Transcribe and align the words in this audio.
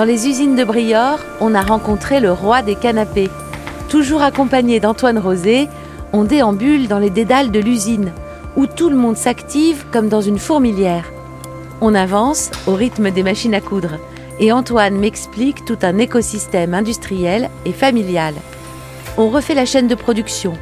Dans 0.00 0.06
les 0.06 0.28
usines 0.28 0.56
de 0.56 0.64
Briord, 0.64 1.18
on 1.42 1.54
a 1.54 1.60
rencontré 1.60 2.20
le 2.20 2.32
roi 2.32 2.62
des 2.62 2.74
canapés. 2.74 3.28
Toujours 3.90 4.22
accompagné 4.22 4.80
d'Antoine 4.80 5.18
Rosé, 5.18 5.68
on 6.14 6.24
déambule 6.24 6.88
dans 6.88 6.98
les 6.98 7.10
dédales 7.10 7.50
de 7.50 7.60
l'usine, 7.60 8.10
où 8.56 8.66
tout 8.66 8.88
le 8.88 8.96
monde 8.96 9.18
s'active 9.18 9.84
comme 9.92 10.08
dans 10.08 10.22
une 10.22 10.38
fourmilière. 10.38 11.04
On 11.82 11.94
avance 11.94 12.50
au 12.66 12.72
rythme 12.72 13.10
des 13.10 13.22
machines 13.22 13.52
à 13.52 13.60
coudre, 13.60 13.98
et 14.38 14.52
Antoine 14.52 14.96
m'explique 14.96 15.66
tout 15.66 15.76
un 15.82 15.98
écosystème 15.98 16.72
industriel 16.72 17.50
et 17.66 17.72
familial. 17.74 18.32
On 19.18 19.28
refait 19.28 19.52
la 19.52 19.66
chaîne 19.66 19.86
de 19.86 19.94
production, 19.94 20.54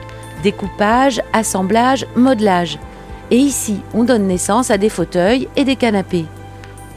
découpage, 0.43 1.23
assemblage, 1.33 2.09
modelage. 2.17 2.81
Et 3.31 3.37
ici, 3.37 3.83
on 3.95 4.03
donne 4.03 4.27
naissance 4.27 4.73
à 4.73 4.79
des 4.79 4.89
fauteuils 4.89 5.47
et 5.55 5.63
des 5.63 5.77
canapés. 5.77 6.27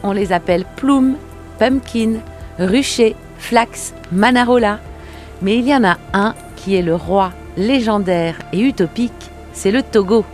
On 0.02 0.10
les 0.10 0.32
appelle 0.32 0.64
Plume, 0.74 1.14
Pumpkin, 1.60 2.14
Rucher, 2.58 3.16
Flax, 3.38 3.94
Manarola. 4.12 4.80
Mais 5.40 5.58
il 5.58 5.66
y 5.66 5.74
en 5.74 5.84
a 5.84 5.98
un 6.12 6.34
qui 6.56 6.76
est 6.76 6.82
le 6.82 6.94
roi, 6.94 7.32
légendaire 7.56 8.38
et 8.52 8.60
utopique, 8.60 9.30
c'est 9.52 9.70
le 9.70 9.82
Togo. 9.82 10.24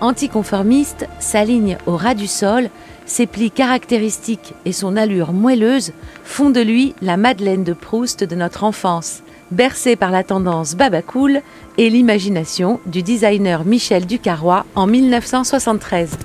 Anticonformiste, 0.00 1.06
sa 1.18 1.44
ligne 1.44 1.78
au 1.86 1.96
ras 1.96 2.14
du 2.14 2.26
sol, 2.26 2.68
ses 3.06 3.26
plis 3.26 3.50
caractéristiques 3.50 4.54
et 4.64 4.72
son 4.72 4.96
allure 4.96 5.32
moelleuse 5.32 5.92
font 6.24 6.50
de 6.50 6.60
lui 6.60 6.94
la 7.02 7.16
Madeleine 7.16 7.64
de 7.64 7.72
Proust 7.72 8.24
de 8.24 8.34
notre 8.34 8.64
enfance, 8.64 9.22
bercée 9.50 9.96
par 9.96 10.10
la 10.10 10.24
tendance 10.24 10.74
babacool 10.74 11.42
et 11.78 11.90
l'imagination 11.90 12.80
du 12.86 13.02
designer 13.02 13.64
Michel 13.64 14.06
Ducarrois 14.06 14.66
en 14.74 14.86
1973. 14.86 16.18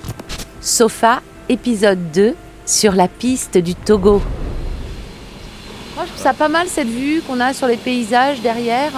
Sofa, 0.60 1.22
épisode 1.48 2.10
2, 2.12 2.34
sur 2.66 2.92
la 2.92 3.08
piste 3.08 3.58
du 3.58 3.74
Togo. 3.74 4.20
Moi, 6.00 6.06
je 6.06 6.12
trouve 6.14 6.24
ça 6.24 6.32
pas 6.32 6.48
mal 6.48 6.66
cette 6.66 6.88
vue 6.88 7.20
qu'on 7.20 7.40
a 7.40 7.52
sur 7.52 7.66
les 7.66 7.76
paysages 7.76 8.40
derrière. 8.40 8.90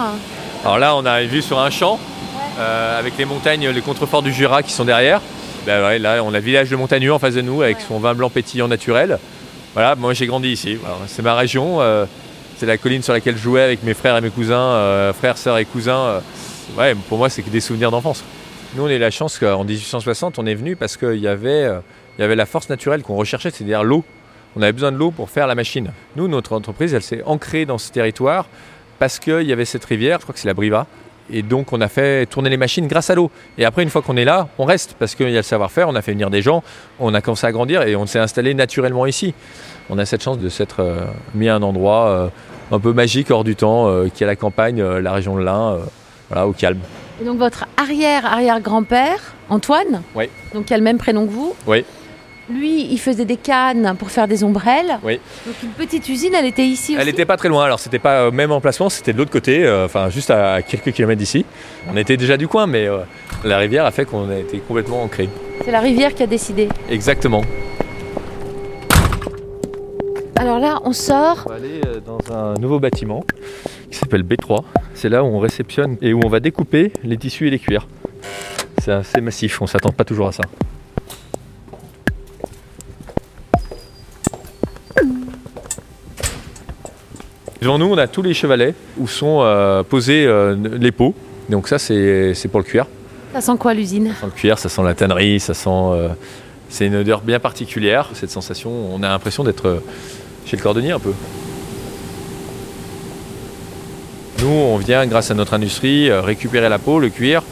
Alors 0.63 0.79
là, 0.79 0.95
on 0.95 1.05
a 1.05 1.21
une 1.21 1.27
vue 1.27 1.41
sur 1.41 1.59
un 1.59 1.69
champ 1.69 1.99
euh, 2.57 2.97
avec 2.97 3.17
les 3.17 3.25
montagnes, 3.25 3.67
les 3.67 3.81
contreforts 3.81 4.21
du 4.21 4.31
Jura 4.31 4.63
qui 4.63 4.71
sont 4.71 4.85
derrière. 4.85 5.19
Ben 5.65 5.83
ouais, 5.83 5.99
là, 5.99 6.23
on 6.23 6.29
a 6.29 6.37
le 6.37 6.39
village 6.39 6.69
de 6.69 6.77
Montagneux 6.77 7.11
en 7.11 7.19
face 7.19 7.33
de 7.33 7.41
nous 7.41 7.61
avec 7.61 7.81
son 7.81 7.99
vin 7.99 8.13
blanc 8.13 8.29
pétillant 8.29 8.69
naturel. 8.69 9.19
Voilà, 9.73 9.95
moi 9.95 10.13
j'ai 10.13 10.27
grandi 10.27 10.47
ici. 10.47 10.77
C'est 11.07 11.21
ma 11.23 11.35
région. 11.35 11.81
euh, 11.81 12.05
c'est 12.55 12.67
la 12.67 12.77
colline 12.77 13.01
sur 13.03 13.11
laquelle 13.11 13.35
je 13.35 13.41
jouais 13.41 13.63
avec 13.63 13.83
mes 13.83 13.95
frères 13.95 14.15
et 14.15 14.21
mes 14.21 14.29
cousins, 14.29 14.55
euh, 14.55 15.11
frères, 15.11 15.37
sœurs 15.37 15.57
et 15.57 15.65
cousins. 15.65 16.21
ouais, 16.77 16.95
pour 17.09 17.17
moi, 17.17 17.29
c'est 17.29 17.41
que 17.41 17.49
des 17.49 17.59
souvenirs 17.59 17.91
d'enfance. 17.91 18.23
Nous, 18.75 18.83
on 18.83 18.87
a 18.87 18.93
eu 18.93 18.97
la 18.97 19.11
chance 19.11 19.37
qu'en 19.39 19.65
1860, 19.65 20.39
on 20.39 20.45
est 20.45 20.55
venu 20.55 20.77
parce 20.77 20.95
qu'il 20.95 21.19
y, 21.19 21.27
avait, 21.27 21.69
il 22.17 22.21
y 22.21 22.23
avait 22.23 22.37
la 22.37 22.45
force 22.45 22.69
naturelle 22.69 23.03
qu'on 23.03 23.17
recherchait, 23.17 23.51
c'est-à-dire 23.51 23.83
l'eau. 23.83 24.05
On 24.55 24.61
avait 24.61 24.71
besoin 24.73 24.91
de 24.91 24.97
l'eau 24.97 25.11
pour 25.11 25.29
faire 25.29 25.47
la 25.47 25.55
machine. 25.55 25.91
Nous, 26.15 26.27
notre 26.27 26.53
entreprise, 26.53 26.93
elle 26.93 27.01
s'est 27.01 27.23
ancrée 27.25 27.65
dans 27.65 27.77
ce 27.77 27.91
territoire 27.91 28.45
parce 28.99 29.19
qu'il 29.19 29.41
y 29.43 29.51
avait 29.51 29.65
cette 29.65 29.85
rivière, 29.85 30.19
je 30.19 30.23
crois 30.23 30.33
que 30.33 30.39
c'est 30.39 30.47
la 30.47 30.53
Briva. 30.53 30.85
Et 31.31 31.41
donc, 31.41 31.71
on 31.73 31.79
a 31.81 31.87
fait 31.87 32.25
tourner 32.25 32.49
les 32.49 32.57
machines 32.57 32.85
grâce 32.87 33.09
à 33.09 33.15
l'eau. 33.15 33.31
Et 33.57 33.65
après, 33.65 33.81
une 33.81 33.89
fois 33.89 34.01
qu'on 34.01 34.17
est 34.17 34.25
là, 34.25 34.49
on 34.57 34.65
reste 34.65 34.95
parce 34.99 35.15
qu'il 35.15 35.29
y 35.29 35.33
a 35.33 35.37
le 35.37 35.41
savoir-faire, 35.41 35.87
on 35.87 35.95
a 35.95 36.01
fait 36.01 36.11
venir 36.11 36.29
des 36.29 36.41
gens, 36.41 36.63
on 36.99 37.13
a 37.13 37.21
commencé 37.21 37.47
à 37.47 37.51
grandir 37.51 37.81
et 37.83 37.95
on 37.95 38.05
s'est 38.05 38.19
installé 38.19 38.53
naturellement 38.53 39.05
ici. 39.05 39.33
On 39.89 39.97
a 39.97 40.05
cette 40.05 40.21
chance 40.21 40.37
de 40.37 40.49
s'être 40.49 40.81
euh, 40.81 41.05
mis 41.33 41.47
à 41.49 41.55
un 41.55 41.61
endroit 41.63 42.07
euh, 42.07 42.27
un 42.71 42.79
peu 42.79 42.91
magique 42.93 43.31
hors 43.31 43.43
du 43.45 43.55
temps, 43.55 43.87
euh, 43.87 44.09
qui 44.13 44.23
est 44.23 44.27
la 44.27 44.35
campagne, 44.35 44.83
la 44.83 45.11
région 45.13 45.35
de 45.37 45.43
l'Ain, 45.43 45.79
voilà, 46.29 46.45
au 46.47 46.51
calme. 46.53 46.79
Et 47.21 47.25
donc 47.25 47.37
votre 47.37 47.65
arrière-arrière-grand-père, 47.77 49.33
Antoine, 49.49 50.01
Oui. 50.15 50.25
donc 50.53 50.65
qui 50.65 50.73
a 50.73 50.77
le 50.77 50.83
même 50.83 50.97
prénom 50.97 51.25
que 51.25 51.31
vous, 51.31 51.55
Oui, 51.67 51.85
lui, 52.49 52.87
il 52.91 52.97
faisait 52.99 53.25
des 53.25 53.37
cannes 53.37 53.95
pour 53.97 54.11
faire 54.11 54.27
des 54.27 54.43
ombrelles. 54.43 54.99
oui. 55.03 55.19
Donc 55.45 55.55
une 55.63 55.69
petite 55.69 56.07
usine, 56.09 56.33
elle 56.37 56.45
était 56.45 56.65
ici 56.65 56.95
Elle 56.99 57.05
n'était 57.05 57.25
pas 57.25 57.37
très 57.37 57.49
loin, 57.49 57.63
alors 57.63 57.79
c'était 57.79 57.99
pas 57.99 58.27
au 58.27 58.31
même 58.31 58.51
emplacement, 58.51 58.89
c'était 58.89 59.13
de 59.13 59.17
l'autre 59.17 59.31
côté, 59.31 59.65
euh, 59.65 59.85
enfin 59.85 60.09
juste 60.09 60.29
à 60.29 60.61
quelques 60.61 60.91
kilomètres 60.91 61.19
d'ici. 61.19 61.45
On 61.91 61.95
était 61.95 62.17
déjà 62.17 62.35
du 62.35 62.47
coin, 62.47 62.67
mais 62.67 62.87
euh, 62.87 62.99
la 63.45 63.57
rivière 63.57 63.85
a 63.85 63.91
fait 63.91 64.05
qu'on 64.05 64.29
a 64.29 64.37
été 64.37 64.59
complètement 64.59 65.03
ancré. 65.03 65.29
C'est 65.63 65.71
la 65.71 65.79
rivière 65.79 66.13
qui 66.13 66.23
a 66.23 66.27
décidé. 66.27 66.67
Exactement. 66.89 67.43
Alors 70.35 70.59
là, 70.59 70.79
on 70.83 70.91
sort. 70.91 71.43
On 71.45 71.49
va 71.49 71.55
aller 71.55 71.79
euh, 71.85 72.01
dans 72.01 72.35
un 72.35 72.55
nouveau 72.55 72.79
bâtiment 72.79 73.23
qui 73.89 73.97
s'appelle 73.97 74.23
B3. 74.23 74.63
C'est 74.93 75.07
là 75.07 75.23
où 75.23 75.27
on 75.27 75.39
réceptionne 75.39 75.97
et 76.01 76.11
où 76.13 76.19
on 76.25 76.27
va 76.27 76.41
découper 76.41 76.91
les 77.03 77.15
tissus 77.15 77.47
et 77.47 77.51
les 77.51 77.59
cuirs. 77.59 77.87
C'est 78.81 78.91
assez 78.91 79.21
massif, 79.21 79.61
on 79.61 79.67
s'attend 79.67 79.91
pas 79.91 80.03
toujours 80.03 80.27
à 80.27 80.33
ça. 80.33 80.43
Devant 87.63 87.77
nous, 87.77 87.85
on 87.85 87.97
a 87.97 88.07
tous 88.07 88.21
les 88.21 88.33
chevalets 88.33 88.75
où 88.97 89.07
sont 89.07 89.39
euh, 89.41 89.83
posés 89.83 90.25
euh, 90.25 90.53
les 90.81 90.91
pots. 90.91 91.15
Donc 91.47 91.69
ça, 91.69 91.79
c'est 91.79 92.35
pour 92.51 92.59
le 92.59 92.65
cuir. 92.65 92.87
Ça 93.31 93.39
sent 93.39 93.53
quoi 93.57 93.73
l'usine? 93.73 94.09
Ça 94.09 94.19
sent 94.19 94.25
le 94.25 94.31
cuir, 94.31 94.59
ça 94.59 94.67
sent 94.67 94.83
la 94.83 94.93
tannerie, 94.93 95.39
ça 95.39 95.53
sent. 95.53 95.69
euh, 95.69 96.09
c'est 96.67 96.87
une 96.87 96.95
odeur 96.97 97.21
bien 97.21 97.39
particulière. 97.39 98.09
Cette 98.15 98.31
sensation, 98.31 98.69
on 98.93 99.01
a 99.01 99.07
l'impression 99.07 99.45
d'être 99.45 99.65
euh, 99.65 99.83
chez 100.45 100.57
le 100.57 100.61
cordonnier 100.61 100.91
un 100.91 100.99
peu. 100.99 101.13
Nous, 104.39 104.49
on 104.49 104.75
vient, 104.75 105.07
grâce 105.07 105.31
à 105.31 105.33
notre 105.33 105.53
industrie, 105.53 106.11
récupérer 106.11 106.67
la 106.67 106.79
peau, 106.79 106.99
le 106.99 107.07
cuir, 107.07 107.43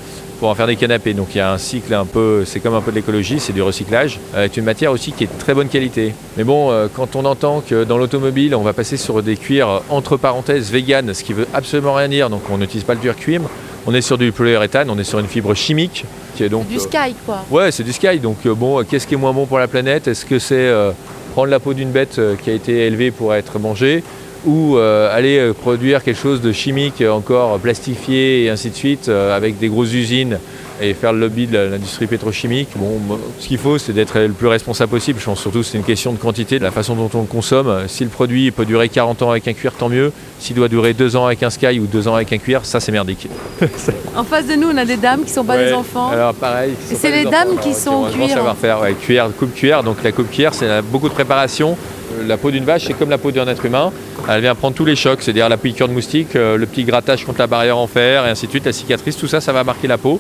pour 0.42 0.50
en 0.50 0.56
faire 0.56 0.66
des 0.66 0.76
canapés. 0.76 1.14
Donc 1.14 1.28
il 1.36 1.38
y 1.38 1.42
a 1.42 1.54
un 1.54 1.60
cycle 1.60 1.94
un 1.94 2.06
peu, 2.06 2.46
c'est 2.46 2.60
comme 2.60 2.74
un 2.74 2.82
peu 2.82 2.90
de 2.90 2.96
l'écologie, 2.96 3.40
c'est 3.40 3.54
du 3.54 3.62
recyclage, 3.62 4.20
avec 4.34 4.58
une 4.58 4.66
matière 4.66 4.92
aussi 4.92 5.12
qui 5.12 5.26
est 5.26 5.28
de 5.28 5.40
très 5.40 5.54
bonne 5.54 5.70
qualité. 5.70 6.16
Mais 6.36 6.44
bon, 6.44 6.72
euh, 6.72 6.88
quand 6.92 7.16
on 7.16 7.26
entend 7.26 7.62
que 7.62 7.84
dans 7.84 8.00
l'automobile, 8.00 8.56
on 8.56 8.64
va 8.64 8.74
passer 8.74 8.98
sur 8.98 9.22
des 9.22 9.38
cuirs 9.38 9.70
euh, 9.70 9.80
entre 9.90 10.18
parenthèses 10.18 10.72
vegan, 10.72 11.14
ce 11.14 11.24
qui 11.24 11.34
veut 11.34 11.48
absolument 11.54 11.94
rien 11.94 12.10
dire, 12.10 12.32
donc 12.32 12.42
on 12.50 12.58
n'utilise 12.58 12.84
pas 12.84 12.96
le 12.96 13.00
dur 13.02 13.16
cuivre, 13.16 13.48
on 13.86 13.94
est 13.94 14.02
sur 14.02 14.18
du 14.18 14.32
polyuréthane, 14.32 14.90
on 14.90 14.98
est 14.98 15.04
sur 15.04 15.20
une 15.20 15.28
fibre 15.28 15.54
chimique, 15.54 16.06
qui 16.36 16.44
est 16.44 16.50
donc 16.50 16.68
Du 16.68 16.78
euh, 16.78 16.80
sky, 16.80 17.14
quoi. 17.24 17.46
Ouais, 17.52 17.72
c'est 17.72 17.84
du 17.84 17.94
sky. 17.94 18.18
Donc 18.18 18.38
euh, 18.48 18.56
bon, 18.56 18.80
euh, 18.80 18.84
qu'est-ce 18.84 19.06
qui 19.06 19.14
est 19.14 19.18
moins 19.18 19.34
bon 19.34 19.46
pour 19.46 19.60
la 19.60 19.68
planète? 19.68 20.08
Est-ce 20.08 20.26
que 20.26 20.40
c'est 20.40 20.56
euh, 20.56 20.92
prendre 21.34 21.50
la 21.50 21.60
peau 21.60 21.76
d'une 21.76 21.92
bête 21.92 22.18
euh, 22.18 22.36
qui 22.36 22.50
a 22.50 22.54
été 22.54 22.88
élevée 22.88 23.12
pour 23.12 23.36
être 23.36 23.60
mangée? 23.60 24.04
Ou 24.46 24.78
euh, 24.78 25.16
aller 25.16 25.38
euh, 25.38 25.54
produire 25.54 26.04
quelque 26.04 26.20
chose 26.20 26.42
de 26.42 26.52
chimique 26.52 27.02
encore 27.02 27.60
plastifié 27.60 28.46
et 28.46 28.50
ainsi 28.50 28.70
de 28.70 28.76
suite 28.76 29.08
euh, 29.08 29.36
avec 29.36 29.60
des 29.60 29.68
grosses 29.68 29.94
usines 29.94 30.40
et 30.82 30.96
faire 30.96 31.14
le 31.14 31.20
lobby 31.20 31.46
de 31.46 31.60
l'industrie 31.60 32.08
pétrochimique. 32.08 32.70
Bon, 32.76 33.00
ce 33.40 33.48
qu'il 33.48 33.60
faut, 33.60 33.78
c'est 33.78 33.94
d'être 33.94 34.18
le 34.18 34.32
plus 34.32 34.48
responsable 34.48 34.90
possible. 34.90 35.20
Je 35.20 35.26
pense 35.26 35.40
surtout 35.40 35.60
que 35.60 35.66
c'est 35.66 35.78
une 35.78 35.84
question 35.84 36.12
de 36.12 36.18
quantité, 36.18 36.58
de 36.58 36.64
la 36.64 36.72
façon 36.72 36.96
dont 36.96 37.10
on 37.14 37.22
le 37.22 37.28
consomme. 37.28 37.84
Si 37.88 38.04
le 38.04 38.10
produit 38.10 38.50
peut 38.50 38.66
durer 38.66 38.90
40 38.90 39.22
ans 39.22 39.30
avec 39.30 39.48
un 39.48 39.54
cuir, 39.54 39.74
tant 39.74 39.90
mieux. 39.90 40.12
S'il 40.40 40.56
doit 40.56 40.70
durer 40.70 40.96
2 40.96 41.16
ans 41.16 41.28
avec 41.28 41.44
un 41.44 41.52
sky 41.52 41.80
ou 41.80 41.86
2 41.86 42.08
ans 42.08 42.16
avec 42.16 42.34
un 42.34 42.40
cuir, 42.40 42.66
ça 42.66 42.80
c'est 42.80 42.92
merdique. 42.92 43.28
En 44.16 44.24
face 44.24 44.48
de 44.48 44.56
nous, 44.56 44.70
on 44.70 44.78
a 44.78 44.86
des 44.86 44.98
dames 44.98 45.24
qui 45.24 45.32
sont 45.32 45.46
pas 45.46 45.58
des 45.58 45.72
enfants. 45.72 46.10
Alors 46.10 46.34
pareil. 46.34 46.74
qui 46.90 46.96
c'est 46.96 47.12
les 47.12 47.30
dames 47.30 47.60
qui 47.62 47.76
sont 47.76 48.06
un 48.06 48.10
grand 48.10 48.26
cuir. 48.26 48.36
savoir-faire, 48.38 48.82
ouais, 48.82 48.94
cuir, 48.94 49.30
coupe 49.38 49.54
cuir. 49.54 49.84
Donc 49.84 50.04
la 50.04 50.12
coupe 50.12 50.32
cuir, 50.32 50.54
c'est 50.56 50.82
beaucoup 50.82 51.10
de 51.10 51.14
préparation. 51.14 51.78
Euh, 52.20 52.28
La 52.28 52.38
peau 52.38 52.52
d'une 52.52 52.64
vache, 52.66 52.86
c'est 52.88 52.94
comme 52.94 53.10
la 53.10 53.18
peau 53.18 53.32
d'un 53.32 53.48
être 53.48 53.66
humain. 53.66 53.92
Elle 54.30 54.42
vient 54.42 54.56
prendre 54.56 54.76
tous 54.76 54.86
les 54.86 54.96
chocs, 54.96 55.22
c'est-à-dire 55.22 55.50
la 55.50 55.58
piqûre 55.58 55.88
de 55.88 55.94
moustique, 55.94 56.36
euh, 56.36 56.58
le 56.58 56.66
petit 56.66 56.84
grattage 56.84 57.26
contre 57.26 57.40
la 57.40 57.48
barrière 57.48 57.78
en 57.78 57.88
fer, 57.88 58.26
et 58.26 58.30
ainsi 58.30 58.46
de 58.46 58.52
suite, 58.52 58.66
la 58.66 58.74
cicatrice, 58.74 59.18
tout 59.18 59.28
ça, 59.28 59.42
ça 59.42 59.52
va 59.54 59.64
marquer 59.64 59.88
la 59.88 59.98
peau. 59.98 60.20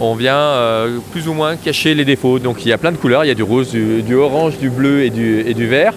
On 0.00 0.14
vient 0.14 0.36
euh, 0.36 0.98
plus 1.12 1.28
ou 1.28 1.32
moins 1.34 1.56
cacher 1.56 1.94
les 1.94 2.04
défauts. 2.04 2.38
Donc 2.38 2.64
il 2.64 2.68
y 2.68 2.72
a 2.72 2.78
plein 2.78 2.92
de 2.92 2.96
couleurs, 2.96 3.24
il 3.24 3.28
y 3.28 3.30
a 3.30 3.34
du 3.34 3.42
rose, 3.42 3.70
du, 3.70 4.02
du 4.02 4.14
orange, 4.14 4.58
du 4.58 4.70
bleu 4.70 5.02
et 5.04 5.10
du, 5.10 5.40
et 5.46 5.54
du 5.54 5.66
vert. 5.66 5.94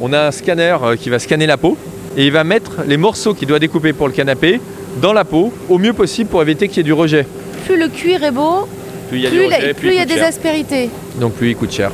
On 0.00 0.12
a 0.12 0.26
un 0.28 0.30
scanner 0.30 0.76
qui 0.98 1.10
va 1.10 1.18
scanner 1.18 1.46
la 1.46 1.56
peau 1.56 1.76
et 2.16 2.24
il 2.26 2.32
va 2.32 2.44
mettre 2.44 2.82
les 2.86 2.96
morceaux 2.96 3.34
qu'il 3.34 3.48
doit 3.48 3.58
découper 3.58 3.92
pour 3.92 4.06
le 4.06 4.12
canapé 4.12 4.60
dans 5.00 5.12
la 5.12 5.24
peau 5.24 5.52
au 5.68 5.78
mieux 5.78 5.92
possible 5.92 6.28
pour 6.30 6.42
éviter 6.42 6.68
qu'il 6.68 6.78
y 6.78 6.80
ait 6.80 6.84
du 6.84 6.92
rejet. 6.92 7.26
Plus 7.66 7.76
le 7.78 7.88
cuir 7.88 8.22
est 8.24 8.30
beau, 8.30 8.66
Plus 9.08 9.18
il 9.18 9.22
y 9.24 9.26
a 9.26 9.30
plus 9.30 9.38
du 9.38 9.44
il 9.44 9.54
rejet, 9.54 9.74
plus 9.74 9.88
il 9.88 9.94
y 9.94 9.98
a 9.98 10.02
coûte 10.02 10.08
des 10.12 10.18
cher. 10.18 10.26
aspérités. 10.28 10.90
Donc 11.20 11.32
plus 11.34 11.50
il 11.50 11.56
coûte 11.56 11.72
cher. 11.72 11.90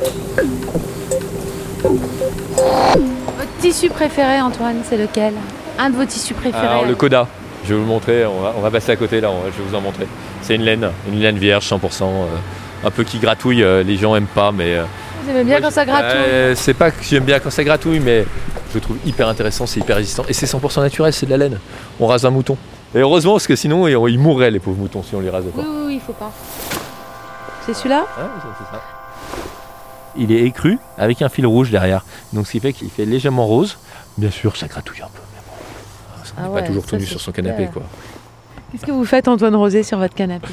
Votre 2.63 3.57
tissu 3.61 3.89
préféré, 3.89 4.41
Antoine, 4.41 4.77
c'est 4.83 4.97
lequel? 4.97 5.33
Un 5.77 5.89
de 5.89 5.95
vos 5.95 6.05
tissus 6.05 6.33
préférés 6.33 6.67
Alors 6.67 6.85
le 6.85 6.95
Coda, 6.95 7.27
je 7.63 7.69
vais 7.69 7.75
vous 7.75 7.81
le 7.81 7.87
montrer, 7.87 8.25
on 8.25 8.41
va, 8.41 8.53
on 8.57 8.61
va 8.61 8.69
passer 8.71 8.91
à 8.91 8.95
côté 8.95 9.21
là, 9.21 9.29
je 9.45 9.61
vais 9.61 9.69
vous 9.69 9.75
en 9.75 9.81
montrer. 9.81 10.07
C'est 10.41 10.55
une 10.55 10.63
laine, 10.63 10.89
une 11.07 11.19
laine 11.19 11.37
vierge 11.37 11.65
100%, 11.69 12.03
euh, 12.03 12.25
un 12.85 12.91
peu 12.91 13.03
qui 13.03 13.19
gratouille, 13.19 13.63
euh, 13.63 13.83
les 13.83 13.95
gens 13.97 14.15
aiment 14.15 14.25
pas 14.27 14.51
mais... 14.51 14.75
euh, 14.75 14.83
Vous 15.23 15.29
aimez 15.31 15.43
bien 15.45 15.59
moi, 15.59 15.69
quand 15.69 15.73
ça 15.73 15.85
gratouille? 15.85 16.55
C'est 16.55 16.73
pas 16.73 16.91
que 16.91 17.01
j'aime 17.03 17.23
bien 17.23 17.39
quand 17.39 17.49
ça 17.49 17.63
gratouille 17.63 17.99
mais 18.01 18.25
je 18.71 18.75
le 18.75 18.81
trouve 18.81 18.97
hyper 19.05 19.27
intéressant, 19.29 19.65
c'est 19.65 19.79
hyper 19.79 19.95
résistant. 19.95 20.23
Et 20.27 20.33
c'est 20.33 20.45
100% 20.45 20.81
naturel, 20.81 21.13
c'est 21.13 21.25
de 21.25 21.31
la 21.31 21.37
laine. 21.37 21.59
On 21.99 22.07
rase 22.07 22.25
un 22.25 22.29
mouton. 22.29 22.57
Et 22.93 22.99
heureusement 22.99 23.33
parce 23.33 23.47
que 23.47 23.55
sinon 23.55 23.87
ils 23.87 24.19
mourraient 24.19 24.51
les 24.51 24.59
pauvres 24.59 24.77
moutons 24.77 25.03
si 25.03 25.15
on 25.15 25.21
les 25.21 25.29
rasait 25.29 25.49
pas. 25.49 25.61
Oui, 25.61 25.67
oui, 25.69 25.83
oui, 25.87 25.93
il 25.95 26.01
faut 26.01 26.13
pas. 26.13 26.31
C'est 27.65 27.73
celui-là? 27.73 28.05
C'est 28.17 28.75
ça. 28.75 28.81
Il 30.19 30.31
est 30.31 30.41
écru 30.41 30.77
avec 30.97 31.21
un 31.21 31.29
fil 31.29 31.47
rouge 31.47 31.71
derrière. 31.71 32.05
Donc 32.33 32.45
ce 32.45 32.51
qui 32.51 32.59
fait 32.59 32.73
qu'il 32.73 32.89
fait 32.89 33.05
légèrement 33.05 33.45
rose. 33.47 33.77
Bien 34.17 34.31
sûr, 34.31 34.55
ça 34.57 34.67
gratouille 34.67 35.01
un 35.01 35.07
peu. 35.07 35.21
Mais 35.33 35.41
bon, 35.47 36.23
ça, 36.25 36.33
on 36.37 36.39
Ah 36.39 36.41
n'est 36.43 36.53
ouais, 36.53 36.61
pas 36.61 36.67
toujours 36.67 36.83
ça, 36.83 36.89
tout 36.89 36.95
nu 36.97 37.05
sur 37.05 37.21
son 37.21 37.31
canapé. 37.31 37.67
quoi. 37.71 37.83
Qu'est-ce 38.71 38.85
que 38.85 38.91
vous 38.91 39.05
faites, 39.05 39.27
Antoine 39.27 39.55
Rosé, 39.55 39.81
sur 39.83 39.97
votre 39.97 40.13
canapé? 40.13 40.49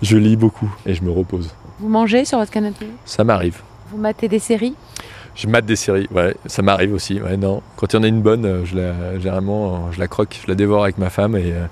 Je 0.00 0.16
lis 0.16 0.36
beaucoup 0.36 0.72
et 0.86 0.94
je 0.94 1.02
me 1.02 1.10
repose. 1.10 1.50
Vous 1.80 1.88
mangez 1.88 2.24
sur 2.24 2.38
votre 2.38 2.50
canapé? 2.50 2.86
Ça 3.04 3.24
m'arrive. 3.24 3.58
Vous 3.90 3.98
matez 3.98 4.28
des 4.28 4.38
séries? 4.38 4.74
Je 5.34 5.46
mate 5.46 5.64
des 5.64 5.76
séries, 5.76 6.06
ouais, 6.12 6.36
ça 6.46 6.60
m'arrive 6.62 6.92
aussi. 6.92 7.20
Ouais, 7.20 7.36
non. 7.38 7.62
Quand 7.76 7.92
il 7.92 7.96
y 7.96 7.98
en 7.98 8.02
a 8.02 8.06
une 8.06 8.20
bonne, 8.20 8.44
euh, 8.44 8.64
je 8.66 8.76
la, 8.76 9.18
généralement, 9.18 9.90
je 9.90 9.98
la 9.98 10.06
croque, 10.06 10.38
je 10.42 10.46
la 10.48 10.54
dévore 10.54 10.82
avec 10.82 10.98
ma 10.98 11.08
femme 11.08 11.36
et 11.36 11.52
euh, 11.52 11.64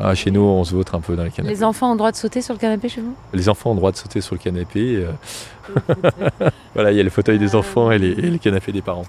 ah, 0.00 0.14
chez 0.14 0.30
nous, 0.30 0.40
on 0.42 0.64
se 0.64 0.74
vautre 0.74 0.94
un 0.94 1.00
peu 1.00 1.14
dans 1.16 1.24
les 1.24 1.30
canapés. 1.30 1.54
Les 1.54 1.64
enfants 1.64 1.88
ont 1.88 1.92
le 1.92 1.98
droit 1.98 2.10
de 2.12 2.16
sauter 2.16 2.40
sur 2.42 2.54
le 2.54 2.58
canapé 2.58 2.88
chez 2.88 3.00
vous? 3.00 3.14
Les 3.32 3.48
enfants 3.48 3.70
ont 3.70 3.74
le 3.74 3.78
droit 3.78 3.92
de 3.92 3.96
sauter 3.96 4.20
sur 4.20 4.34
le 4.34 4.40
canapé. 4.40 5.04
euh. 5.04 5.12
voilà, 6.74 6.90
il 6.92 6.96
y 6.96 7.00
a 7.00 7.02
le 7.02 7.10
fauteuil 7.10 7.38
des 7.38 7.54
enfants 7.54 7.90
et 7.90 7.98
les, 7.98 8.10
et 8.10 8.30
les 8.30 8.38
canapés 8.38 8.72
des 8.72 8.82
parents. 8.82 9.04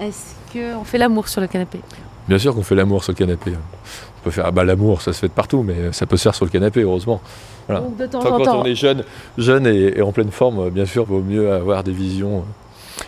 Est-ce 0.00 0.34
qu'on 0.52 0.84
fait 0.84 0.98
l'amour 0.98 1.28
sur 1.28 1.40
le 1.40 1.46
canapé? 1.46 1.80
Bien 2.28 2.38
sûr 2.38 2.54
qu'on 2.54 2.62
fait 2.62 2.74
l'amour 2.74 3.02
sur 3.04 3.12
le 3.12 3.16
canapé. 3.18 3.52
On 3.52 4.24
peut 4.24 4.30
faire 4.30 4.46
ah 4.46 4.50
bah, 4.52 4.64
l'amour, 4.64 5.02
ça 5.02 5.12
se 5.12 5.18
fait 5.18 5.28
de 5.28 5.32
partout, 5.32 5.62
mais 5.62 5.92
ça 5.92 6.06
peut 6.06 6.16
se 6.16 6.22
faire 6.22 6.34
sur 6.34 6.44
le 6.44 6.50
canapé, 6.50 6.82
heureusement. 6.82 7.20
Voilà. 7.66 7.82
Donc 7.82 7.96
de 7.96 8.06
temps 8.06 8.20
Enfin, 8.20 8.30
en 8.30 8.38
quand 8.38 8.44
temps. 8.44 8.60
on 8.62 8.64
est 8.64 8.74
jeune, 8.76 9.04
jeune 9.38 9.66
et, 9.66 9.98
et 9.98 10.02
en 10.02 10.12
pleine 10.12 10.30
forme, 10.30 10.70
bien 10.70 10.86
sûr, 10.86 11.04
vaut 11.04 11.20
mieux 11.22 11.52
avoir 11.52 11.82
des 11.84 11.92
visions 11.92 12.44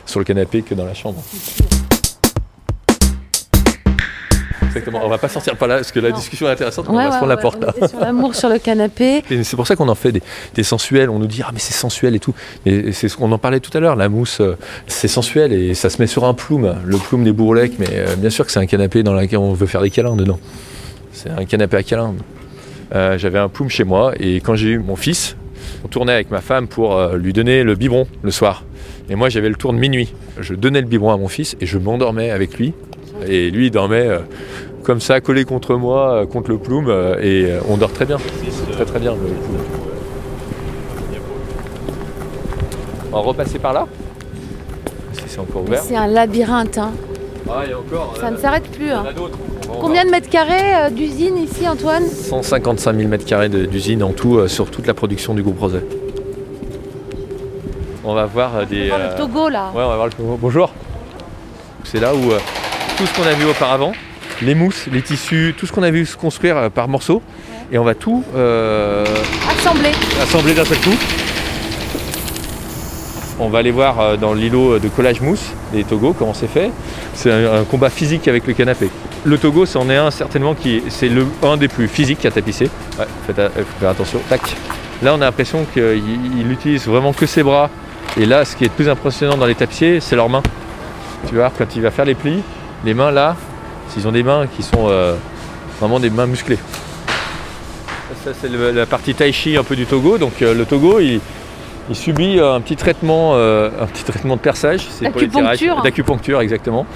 sur 0.06 0.18
le 0.18 0.24
canapé 0.24 0.62
que 0.62 0.74
dans 0.74 0.84
la 0.84 0.94
chambre. 0.94 1.22
Exactement. 4.76 5.00
On 5.04 5.08
va 5.08 5.18
pas 5.18 5.28
sortir 5.28 5.56
par 5.56 5.68
là 5.68 5.76
parce 5.76 5.92
que 5.92 6.00
la 6.00 6.10
Non. 6.10 6.16
discussion 6.16 6.48
est 6.48 6.52
intéressante. 6.52 6.88
Ouais, 6.88 6.92
on 6.94 6.96
va 6.96 7.02
se 7.04 7.10
ouais, 7.10 7.16
prendre 7.18 7.28
la 7.30 7.36
porte 7.36 7.58
on 7.62 7.80
là. 7.80 7.88
sur 7.88 8.00
l'amour 8.00 8.34
sur 8.34 8.48
le 8.48 8.58
canapé. 8.58 9.22
Et 9.30 9.44
c'est 9.44 9.56
pour 9.56 9.66
ça 9.66 9.76
qu'on 9.76 9.88
en 9.88 9.94
fait 9.94 10.12
des, 10.12 10.22
des 10.54 10.62
sensuels. 10.62 11.10
On 11.10 11.18
nous 11.18 11.26
dit 11.26 11.42
ah 11.44 11.50
mais 11.52 11.60
c'est 11.60 11.72
sensuel 11.74 12.14
et 12.14 12.20
tout. 12.20 12.34
C'est 12.64 13.14
qu'on 13.14 13.30
en 13.32 13.38
parlait 13.38 13.60
tout 13.60 13.76
à 13.76 13.80
l'heure. 13.80 13.96
La 13.96 14.08
mousse, 14.08 14.40
euh, 14.40 14.56
c'est 14.86 15.08
sensuel 15.08 15.52
et 15.52 15.74
ça 15.74 15.90
se 15.90 16.00
met 16.00 16.06
sur 16.06 16.24
un 16.24 16.34
plume. 16.34 16.74
Le 16.84 16.96
plume 16.98 17.24
des 17.24 17.32
bourrelecs. 17.32 17.78
Mais 17.78 17.88
euh, 17.92 18.16
bien 18.16 18.30
sûr 18.30 18.44
que 18.46 18.52
c'est 18.52 18.60
un 18.60 18.66
canapé 18.66 19.02
dans 19.02 19.14
lequel 19.14 19.38
on 19.38 19.52
veut 19.52 19.66
faire 19.66 19.82
des 19.82 19.90
câlins 19.90 20.16
dedans. 20.16 20.38
C'est 21.12 21.30
un 21.30 21.44
canapé 21.44 21.76
à 21.76 21.82
câlins. 21.82 22.14
Euh, 22.94 23.16
J'avais 23.18 23.38
un 23.38 23.48
plume 23.48 23.68
chez 23.70 23.84
moi 23.84 24.12
et 24.20 24.36
quand 24.40 24.54
j'ai 24.56 24.68
eu 24.70 24.78
mon 24.78 24.96
fils, 24.96 25.36
on 25.84 25.88
tournait 25.88 26.12
avec 26.12 26.30
ma 26.30 26.40
femme 26.40 26.68
pour 26.68 26.96
euh, 26.96 27.16
lui 27.16 27.32
donner 27.32 27.62
le 27.62 27.74
biberon 27.74 28.06
le 28.22 28.30
soir. 28.30 28.64
Et 29.10 29.14
moi 29.16 29.28
j'avais 29.28 29.48
le 29.48 29.54
tour 29.54 29.72
de 29.72 29.78
minuit. 29.78 30.12
Je 30.40 30.54
donnais 30.54 30.80
le 30.80 30.86
biberon 30.86 31.12
à 31.12 31.16
mon 31.16 31.28
fils 31.28 31.56
et 31.60 31.66
je 31.66 31.78
m'endormais 31.78 32.30
avec 32.30 32.58
lui. 32.58 32.72
Et 33.26 33.50
lui 33.50 33.66
il 33.66 33.70
dormait 33.70 34.06
euh, 34.06 34.18
comme 34.84 35.00
ça, 35.00 35.20
collé 35.20 35.44
contre 35.44 35.74
moi, 35.76 36.12
euh, 36.22 36.26
contre 36.26 36.50
le 36.50 36.58
plume, 36.58 36.88
euh, 36.88 37.16
et 37.20 37.46
euh, 37.50 37.58
on 37.68 37.76
dort 37.76 37.92
très 37.92 38.04
bien. 38.04 38.18
Très 38.72 38.84
très 38.84 38.98
bien 39.00 39.12
le 39.12 39.18
plume. 39.18 39.34
On 43.12 43.16
va 43.16 43.22
repasser 43.22 43.58
par 43.58 43.72
là 43.72 43.86
Si 45.12 45.22
c'est 45.26 45.38
encore 45.38 45.62
ouvert. 45.62 45.80
C'est 45.82 45.96
un 45.96 46.06
labyrinthe. 46.06 46.78
hein. 46.78 46.90
Ah, 47.48 47.60
il 47.64 47.70
y 47.70 47.72
a 47.72 47.78
encore. 47.78 48.14
Ça 48.20 48.30
ne 48.30 48.36
s'arrête 48.36 48.64
plus. 48.70 48.90
Hein. 48.90 49.04
Combien 49.80 50.04
de 50.04 50.10
mètres 50.10 50.28
carrés 50.30 50.90
d'usine 50.92 51.36
ici, 51.36 51.68
Antoine? 51.68 52.04
155 52.06 52.96
000 52.96 53.08
m2 53.10 53.48
de- 53.48 53.66
d'usine 53.66 54.02
en 54.02 54.12
tout 54.12 54.46
sur 54.48 54.70
toute 54.70 54.86
la 54.86 54.94
production 54.94 55.34
du 55.34 55.42
groupe 55.42 55.60
Rosé. 55.60 55.80
On 58.04 58.14
va 58.14 58.26
voir 58.26 58.66
des. 58.66 58.90
On 58.90 58.96
va 58.96 58.98
voir 58.98 59.10
le 59.10 59.16
Togo 59.18 59.48
là. 59.48 59.70
Ouais, 59.74 59.82
on 59.82 59.88
va 59.88 59.94
voir 59.96 60.06
le 60.06 60.12
Togo. 60.12 60.38
Bonjour. 60.40 60.70
C'est 61.84 62.00
là 62.00 62.14
où 62.14 62.18
tout 62.96 63.06
ce 63.06 63.14
qu'on 63.16 63.26
a 63.26 63.32
vu 63.34 63.44
auparavant, 63.48 63.92
les 64.42 64.54
mousses, 64.54 64.86
les 64.92 65.02
tissus, 65.02 65.54
tout 65.56 65.66
ce 65.66 65.72
qu'on 65.72 65.82
a 65.82 65.90
vu 65.90 66.06
se 66.06 66.16
construire 66.16 66.56
euh, 66.56 66.68
par 66.70 66.88
morceaux, 66.88 67.22
et 67.72 67.78
on 67.78 67.84
va 67.84 67.94
tout 67.94 68.24
euh, 68.34 69.04
Assemblé. 69.48 69.90
assembler 70.22 70.54
d'un 70.54 70.64
seul 70.64 70.78
coup. 70.78 70.94
On 73.40 73.48
va 73.48 73.58
aller 73.58 73.70
voir 73.70 74.00
euh, 74.00 74.16
dans 74.16 74.32
l'îlot 74.32 74.78
de 74.78 74.88
collage 74.88 75.20
mousse 75.20 75.52
des 75.72 75.84
Togo 75.84 76.14
comment 76.16 76.34
c'est 76.34 76.48
fait. 76.48 76.70
C'est 77.14 77.32
un, 77.32 77.64
combat 77.64 77.90
physique 77.90 78.28
avec 78.28 78.46
le 78.46 78.52
canapé. 78.52 78.90
Le 79.24 79.38
Togo, 79.38 79.66
c'en 79.66 79.88
est 79.88 79.96
un 79.96 80.10
certainement 80.10 80.54
qui 80.54 80.82
c'est 80.88 81.08
le 81.08 81.26
un 81.42 81.56
des 81.56 81.68
plus 81.68 81.88
physiques 81.88 82.24
à 82.26 82.30
tapisser. 82.30 82.68
Ouais, 82.98 83.06
faites 83.26 83.40
faire 83.80 83.90
attention. 83.90 84.20
Tac. 84.28 84.42
Là, 85.02 85.14
on 85.14 85.20
a 85.20 85.24
l'impression 85.24 85.66
qu'il 85.72 86.02
il 86.38 86.50
utilise 86.52 86.86
vraiment 86.86 87.12
que 87.12 87.26
ses 87.26 87.42
bras. 87.42 87.70
Et 88.16 88.26
là, 88.26 88.44
ce 88.44 88.54
qui 88.54 88.64
est 88.64 88.68
le 88.68 88.72
plus 88.72 88.88
impressionnant 88.88 89.36
dans 89.36 89.46
les 89.46 89.54
tapissiers, 89.56 90.00
c'est 90.00 90.14
leurs 90.14 90.28
mains. 90.28 90.42
Tu 91.28 91.34
vois, 91.34 91.50
quand 91.56 91.74
il 91.74 91.82
va 91.82 91.90
faire 91.90 92.04
les 92.04 92.14
plis, 92.14 92.42
les 92.84 92.94
mains 92.94 93.10
là, 93.10 93.34
s'ils 93.88 94.06
ont 94.08 94.12
des 94.12 94.22
mains 94.22 94.46
qui 94.46 94.62
sont 94.62 94.86
euh, 94.88 95.14
vraiment 95.80 96.00
des 96.00 96.10
mains 96.10 96.26
musclées. 96.26 96.58
Ça, 98.24 98.30
c'est 98.40 98.48
le- 98.50 98.70
la 98.70 98.86
partie 98.86 99.14
tai 99.14 99.32
chi 99.32 99.56
un 99.56 99.64
peu 99.64 99.76
du 99.76 99.86
Togo. 99.86 100.18
Donc, 100.18 100.40
euh, 100.42 100.54
le 100.54 100.64
Togo, 100.64 100.98
il, 101.00 101.20
il 101.90 101.96
subit 101.96 102.38
un 102.40 102.60
petit 102.60 102.76
traitement, 102.76 103.32
euh, 103.34 103.70
un 103.80 103.86
petit 103.86 104.04
traitement 104.04 104.36
de 104.36 104.40
perçage. 104.40 104.86
C'est 104.88 105.10
pour 105.10 105.20
les 105.20 105.28
tirages. 105.28 105.44
D'acupuncture. 105.58 105.82
D'acupuncture, 105.82 106.40
exactement. 106.40 106.86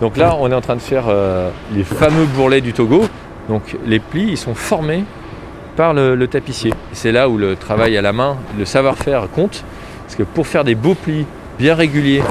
Donc 0.00 0.16
là, 0.16 0.36
on 0.38 0.50
est 0.50 0.54
en 0.54 0.60
train 0.60 0.76
de 0.76 0.80
faire 0.80 1.04
euh, 1.08 1.50
les 1.74 1.84
fameux 1.84 2.26
bourrelets 2.26 2.60
du 2.60 2.72
Togo. 2.72 3.04
Donc, 3.48 3.76
les 3.86 3.98
plis, 3.98 4.28
ils 4.30 4.36
sont 4.38 4.54
formés 4.54 5.04
par 5.76 5.94
le, 5.94 6.14
le 6.14 6.26
tapissier. 6.28 6.72
C'est 6.92 7.12
là 7.12 7.28
où 7.28 7.38
le 7.38 7.56
travail 7.56 7.96
à 7.96 8.02
la 8.02 8.12
main, 8.12 8.36
le 8.58 8.64
savoir-faire 8.64 9.28
compte. 9.34 9.64
Parce 10.04 10.16
que 10.16 10.22
pour 10.22 10.46
faire 10.46 10.64
des 10.64 10.74
beaux 10.74 10.94
plis 10.94 11.24
bien 11.58 11.74
réguliers, 11.74 12.22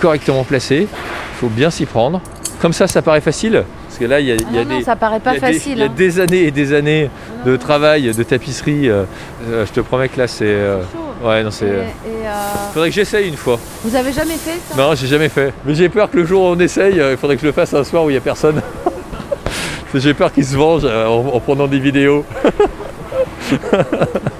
correctement 0.00 0.42
placés, 0.44 0.88
il 0.90 1.36
faut 1.38 1.48
bien 1.48 1.70
s'y 1.70 1.86
prendre. 1.86 2.20
Comme 2.60 2.72
ça, 2.72 2.86
ça 2.88 3.02
paraît 3.02 3.20
facile. 3.20 3.62
Parce 3.86 3.98
que 3.98 4.04
là, 4.04 4.18
il 4.20 4.26
y 4.26 4.32
a, 4.32 4.34
il 4.34 4.40
y 4.40 4.58
a 4.58 4.62
Ah 4.62 4.64
non, 4.64 4.78
des, 4.78 4.84
ça 4.84 4.96
paraît 4.96 5.20
pas 5.20 5.34
il 5.34 5.40
y 5.40 5.44
a 5.44 5.48
des- 5.48 5.54
facile. 5.54 5.72
il 5.74 5.78
y 5.78 5.82
a 5.82 5.86
hein. 5.86 5.92
des 5.96 6.20
années 6.20 6.42
et 6.42 6.50
des 6.50 6.72
années 6.74 7.10
de 7.46 7.56
travail, 7.56 8.12
de 8.12 8.22
tapisserie. 8.22 8.88
euh, 8.88 9.04
euh, 9.48 9.64
je 9.66 9.72
te 9.72 9.80
promets 9.80 10.08
que 10.08 10.18
là, 10.18 10.26
c'est. 10.26 10.44
euh, 10.44 10.80
Chaud. 10.92 11.28
ouais, 11.28 11.42
non, 11.44 11.50
c'est. 11.52 11.66
Et- 11.66 11.68
euh, 11.68 11.82
et, 11.82 12.26
euh, 12.26 12.30
Faudrait 12.74 12.88
que 12.90 12.94
j'essaye 12.96 13.28
une 13.28 13.36
fois. 13.36 13.58
Vous 13.84 13.94
avez 13.94 14.12
jamais 14.12 14.34
fait 14.36 14.58
ça? 14.70 14.76
Non, 14.76 14.94
j'ai 14.96 15.06
jamais 15.06 15.28
fait. 15.28 15.52
Mais 15.64 15.74
j'ai 15.74 15.88
peur 15.88 16.10
que 16.10 16.16
le 16.16 16.24
jour 16.26 16.42
où 16.42 16.46
on 16.46 16.58
essaye, 16.58 16.98
euh, 17.00 17.12
il 17.12 17.16
faudrait 17.16 17.36
que 17.36 17.42
je 17.42 17.46
le 17.46 17.52
fasse 17.52 17.72
un 17.74 17.84
soir 17.84 18.04
où 18.04 18.10
il 18.10 18.14
n'y 18.14 18.18
a 18.18 18.22
personne. 18.22 18.60
J'ai 19.94 20.12
peur 20.12 20.30
qu'ils 20.30 20.44
se 20.44 20.54
vengent 20.54 20.84
euh, 20.84 21.06
en, 21.06 21.34
en 21.34 21.40
prenant 21.40 21.66
des 21.66 21.78
vidéos. 21.78 22.22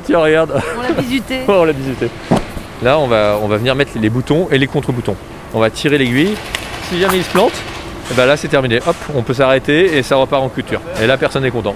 Tiens, 0.04 0.18
regarde. 0.18 0.52
On 0.78 0.82
l'a 0.82 1.00
visité. 1.00 1.40
on 1.48 1.64
l'a 1.64 1.72
visité. 1.72 2.08
Là, 2.82 2.98
on 2.98 3.06
va, 3.06 3.38
on 3.42 3.48
va 3.48 3.56
venir 3.56 3.74
mettre 3.74 3.92
les 3.96 4.10
boutons 4.10 4.48
et 4.50 4.58
les 4.58 4.66
contre-boutons. 4.66 5.16
On 5.54 5.60
va 5.60 5.70
tirer 5.70 5.98
l'aiguille. 5.98 6.34
Si 6.90 7.00
jamais 7.00 7.18
il 7.18 7.24
se 7.24 7.30
plante, 7.30 7.52
eh 8.10 8.14
ben 8.14 8.26
là, 8.26 8.36
c'est 8.36 8.48
terminé. 8.48 8.80
Hop, 8.86 8.96
on 9.14 9.22
peut 9.22 9.34
s'arrêter 9.34 9.96
et 9.96 10.02
ça 10.02 10.16
repart 10.16 10.42
en 10.42 10.48
culture. 10.48 10.80
Et 11.02 11.06
là, 11.06 11.16
personne 11.16 11.42
n'est 11.42 11.50
content. 11.50 11.74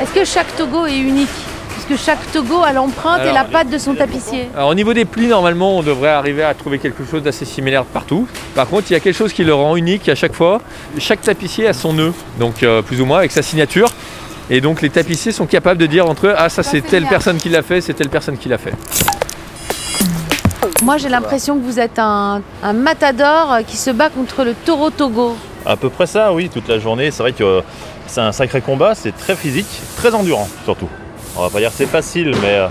Est-ce 0.00 0.12
que 0.12 0.24
chaque 0.24 0.54
Togo 0.56 0.86
est 0.86 0.98
unique? 0.98 1.28
Parce 1.74 1.84
que 1.86 1.96
chaque 1.96 2.32
Togo 2.32 2.62
a 2.62 2.72
l'empreinte 2.72 3.22
et 3.24 3.32
la 3.32 3.44
patte 3.44 3.68
de 3.68 3.78
son 3.78 3.94
tapissier. 3.94 4.48
Alors 4.54 4.68
au 4.68 4.74
niveau 4.74 4.92
des 4.94 5.04
plis, 5.04 5.26
normalement, 5.26 5.78
on 5.78 5.82
devrait 5.82 6.10
arriver 6.10 6.42
à 6.42 6.54
trouver 6.54 6.78
quelque 6.78 7.04
chose 7.10 7.22
d'assez 7.22 7.44
similaire 7.44 7.84
partout. 7.84 8.28
Par 8.54 8.68
contre, 8.68 8.90
il 8.90 8.92
y 8.92 8.96
a 8.96 9.00
quelque 9.00 9.16
chose 9.16 9.32
qui 9.32 9.42
le 9.42 9.54
rend 9.54 9.74
unique 9.76 10.08
à 10.08 10.14
chaque 10.14 10.34
fois. 10.34 10.60
Chaque 10.98 11.22
tapissier 11.22 11.66
a 11.66 11.72
son 11.72 11.94
nœud, 11.94 12.12
donc 12.38 12.62
euh, 12.62 12.82
plus 12.82 13.00
ou 13.00 13.06
moins 13.06 13.18
avec 13.18 13.32
sa 13.32 13.42
signature. 13.42 13.88
Et 14.50 14.60
donc 14.60 14.82
les 14.82 14.90
tapissiers 14.90 15.32
sont 15.32 15.46
capables 15.46 15.80
de 15.80 15.86
dire 15.86 16.06
entre 16.08 16.26
eux, 16.26 16.34
ah 16.36 16.48
ça 16.48 16.62
c'est 16.62 16.82
telle 16.82 17.06
personne 17.06 17.38
qui 17.38 17.48
l'a 17.48 17.62
fait, 17.62 17.80
c'est 17.80 17.94
telle 17.94 18.10
personne 18.10 18.36
qui 18.36 18.48
l'a 18.48 18.58
fait. 18.58 18.74
Moi 20.82 20.96
j'ai 20.98 21.08
l'impression 21.08 21.56
que 21.56 21.62
vous 21.64 21.78
êtes 21.80 21.98
un, 21.98 22.42
un 22.62 22.72
matador 22.72 23.58
qui 23.66 23.76
se 23.76 23.90
bat 23.90 24.10
contre 24.10 24.44
le 24.44 24.54
taureau 24.54 24.90
Togo. 24.90 25.36
À 25.64 25.76
peu 25.76 25.90
près 25.90 26.06
ça, 26.06 26.32
oui, 26.32 26.48
toute 26.48 26.68
la 26.68 26.78
journée. 26.78 27.10
C'est 27.10 27.22
vrai 27.22 27.32
que 27.32 27.44
euh, 27.44 27.60
c'est 28.06 28.20
un 28.20 28.32
sacré 28.32 28.60
combat, 28.60 28.94
c'est 28.94 29.12
très 29.16 29.36
physique, 29.36 29.66
très 29.96 30.14
endurant 30.14 30.48
surtout. 30.64 30.88
On 31.36 31.42
va 31.42 31.50
pas 31.50 31.58
dire 31.60 31.70
que 31.70 31.76
c'est 31.76 31.86
facile, 31.86 32.32
mais 32.42 32.54
euh, 32.54 32.68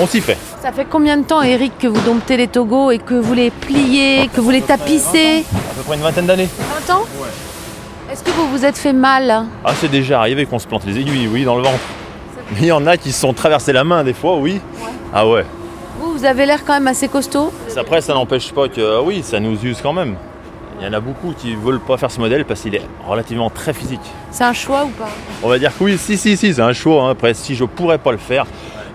on 0.00 0.06
s'y 0.06 0.20
fait. 0.20 0.36
Ça 0.62 0.72
fait 0.72 0.84
combien 0.88 1.16
de 1.16 1.24
temps 1.24 1.42
Eric 1.42 1.78
que 1.78 1.86
vous 1.88 2.00
domptez 2.02 2.36
les 2.36 2.48
Togos 2.48 2.90
et 2.92 2.98
que 2.98 3.14
vous 3.14 3.34
les 3.34 3.50
pliez, 3.50 4.28
que 4.32 4.40
vous 4.40 4.50
les 4.50 4.62
tapissez 4.62 5.44
À 5.52 5.74
peu 5.74 5.82
près 5.82 5.96
une 5.96 6.02
vingtaine 6.02 6.26
d'années. 6.26 6.48
20 6.86 6.94
ans 6.94 7.02
Est-ce 8.10 8.22
que 8.22 8.30
vous 8.30 8.48
vous 8.48 8.64
êtes 8.64 8.78
fait 8.78 8.92
mal? 8.92 9.46
Ah, 9.64 9.72
c'est 9.80 9.90
déjà 9.90 10.20
arrivé 10.20 10.46
qu'on 10.46 10.58
se 10.58 10.66
plante 10.66 10.84
les 10.86 10.98
aiguilles, 10.98 11.28
oui, 11.32 11.44
dans 11.44 11.56
le 11.56 11.62
ventre. 11.62 11.80
Mais 12.52 12.60
il 12.60 12.66
y 12.66 12.72
en 12.72 12.86
a 12.86 12.96
qui 12.96 13.10
se 13.10 13.20
sont 13.20 13.32
traversés 13.32 13.72
la 13.72 13.84
main 13.84 14.04
des 14.04 14.12
fois, 14.12 14.36
oui. 14.36 14.60
Ah 15.12 15.26
ouais. 15.26 15.44
Vous, 16.02 16.12
vous 16.18 16.24
avez 16.24 16.46
l'air 16.46 16.64
quand 16.64 16.72
même 16.74 16.88
assez 16.88 17.06
costaud. 17.08 17.52
Après, 17.76 18.00
ça 18.00 18.12
n'empêche 18.14 18.52
pas 18.52 18.68
que, 18.68 18.80
euh, 18.80 19.00
oui, 19.02 19.22
ça 19.22 19.38
nous 19.38 19.56
use 19.64 19.78
quand 19.80 19.92
même. 19.92 20.16
Il 20.80 20.84
y 20.84 20.88
en 20.88 20.92
a 20.92 20.98
beaucoup 21.00 21.32
qui 21.32 21.54
veulent 21.54 21.78
pas 21.78 21.96
faire 21.96 22.10
ce 22.10 22.18
modèle 22.18 22.44
parce 22.44 22.60
qu'il 22.62 22.74
est 22.74 22.82
relativement 23.06 23.50
très 23.50 23.72
physique. 23.72 24.00
C'est 24.32 24.42
un 24.42 24.52
choix 24.52 24.84
ou 24.84 24.88
pas? 24.88 25.08
On 25.44 25.48
va 25.48 25.58
dire 25.60 25.70
que 25.76 25.84
oui, 25.84 25.96
si, 25.96 26.16
si, 26.18 26.36
si, 26.36 26.52
c'est 26.52 26.60
un 26.60 26.72
choix. 26.72 27.04
hein. 27.04 27.10
Après, 27.10 27.34
si 27.34 27.54
je 27.54 27.64
pourrais 27.64 27.98
pas 27.98 28.10
le 28.10 28.18
faire, 28.18 28.46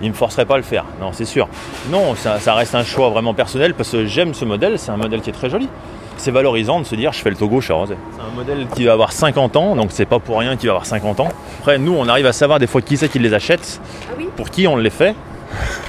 il 0.02 0.10
me 0.10 0.14
forcerait 0.14 0.46
pas 0.46 0.56
à 0.56 0.58
le 0.58 0.64
faire. 0.64 0.84
Non, 1.00 1.12
c'est 1.14 1.24
sûr. 1.24 1.48
Non, 1.90 2.14
ça, 2.16 2.40
ça 2.42 2.54
reste 2.56 2.76
un 2.76 2.84
choix 2.84 3.10
vraiment 3.10 3.34
personnel 3.34 3.74
parce 3.74 3.90
que 3.92 4.06
j'aime 4.06 4.34
ce 4.34 4.44
modèle. 4.44 4.78
C'est 4.78 4.92
un 4.92 4.98
modèle 4.98 5.22
qui 5.22 5.30
est 5.30 5.34
très 5.34 5.50
joli. 5.50 5.70
C'est 6.18 6.32
valorisant 6.32 6.80
de 6.82 6.86
se 6.86 6.96
dire 6.96 7.14
je 7.14 7.20
fais 7.22 7.30
le 7.30 7.36
Togo 7.38 7.62
Rosé. 7.70 7.96
C'est 8.18 8.22
un 8.22 8.36
modèle 8.36 8.68
qui 8.76 8.84
va 8.84 8.92
avoir 8.94 9.14
50 9.14 9.56
ans, 9.56 9.76
donc 9.76 9.92
c'est 9.92 10.06
pas 10.08 10.20
pour 10.20 10.40
rien 10.40 10.58
qu'il 10.58 10.68
va 10.68 10.74
avoir 10.74 10.86
50 10.88 11.20
ans. 11.22 11.30
Après, 11.60 11.78
nous, 11.78 11.94
on 11.98 12.08
arrive 12.10 12.26
à 12.26 12.34
savoir 12.34 12.60
des 12.60 12.68
fois 12.68 12.82
qui 12.82 12.98
c'est 12.98 13.08
qui 13.08 13.20
les 13.20 13.34
achète, 13.34 13.80
Ah 14.10 14.14
oui? 14.18 14.28
pour 14.36 14.50
qui 14.50 14.68
on 14.68 14.76
les 14.76 14.90
fait. 14.90 15.16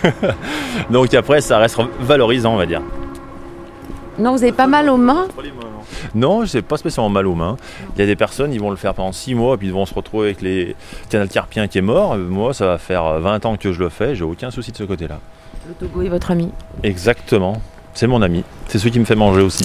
donc 0.90 1.12
après, 1.14 1.40
ça 1.40 1.58
reste 1.58 1.78
valorisant, 2.00 2.54
on 2.54 2.56
va 2.56 2.66
dire. 2.66 2.82
Non, 4.18 4.32
vous 4.32 4.42
avez 4.42 4.52
pas 4.52 4.66
mal 4.66 4.88
aux 4.90 4.96
mains 4.96 5.28
Non, 6.14 6.44
c'est 6.44 6.62
pas 6.62 6.76
spécialement 6.76 7.08
mal 7.08 7.26
aux 7.26 7.36
mains. 7.36 7.56
Il 7.94 8.00
y 8.00 8.02
a 8.02 8.06
des 8.06 8.16
personnes, 8.16 8.52
ils 8.52 8.60
vont 8.60 8.70
le 8.70 8.76
faire 8.76 8.94
pendant 8.94 9.12
6 9.12 9.34
mois, 9.36 9.56
puis 9.56 9.68
ils 9.68 9.72
vont 9.72 9.86
se 9.86 9.94
retrouver 9.94 10.26
avec 10.26 10.42
les 10.42 10.74
canal 11.08 11.28
carpien 11.28 11.68
qui 11.68 11.78
est 11.78 11.82
mort. 11.82 12.16
Moi, 12.16 12.52
ça 12.52 12.66
va 12.66 12.78
faire 12.78 13.20
20 13.20 13.46
ans 13.46 13.56
que 13.56 13.72
je 13.72 13.78
le 13.78 13.88
fais, 13.88 14.16
j'ai 14.16 14.24
aucun 14.24 14.50
souci 14.50 14.72
de 14.72 14.76
ce 14.76 14.84
côté-là. 14.84 15.20
Le 15.68 15.74
Togo 15.74 16.02
est 16.02 16.08
votre 16.08 16.30
ami. 16.30 16.50
Exactement. 16.82 17.60
C'est 17.94 18.06
mon 18.06 18.22
ami. 18.22 18.42
C'est 18.68 18.78
celui 18.78 18.90
qui 18.90 18.98
me 18.98 19.04
fait 19.04 19.14
manger 19.14 19.42
aussi. 19.42 19.64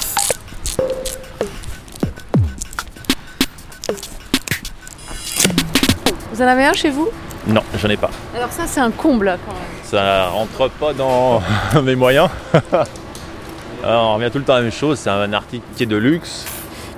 Vous 6.31 6.41
en 6.41 6.47
avez 6.47 6.65
un 6.65 6.73
chez 6.73 6.89
vous? 6.89 7.09
Non, 7.47 7.62
j'en 7.77 7.89
ai 7.89 7.97
pas. 7.97 8.09
Alors 8.35 8.51
ça 8.51 8.65
c'est 8.67 8.79
un 8.79 8.91
comble 8.91 9.38
quand 9.45 9.53
même. 9.53 9.82
Ça 9.93 10.29
rentre 10.29 10.71
pas 10.71 10.91
dans 10.91 11.39
mes 11.83 11.95
moyens. 11.95 12.27
Alors, 13.83 14.09
on 14.09 14.15
revient 14.15 14.31
tout 14.31 14.39
le 14.39 14.43
temps 14.43 14.53
à 14.53 14.55
la 14.55 14.62
même 14.63 14.71
chose, 14.71 14.97
c'est 14.97 15.12
un 15.12 15.31
article 15.33 15.63
qui 15.77 15.83
est 15.83 15.85
de 15.85 15.97
luxe, 15.97 16.47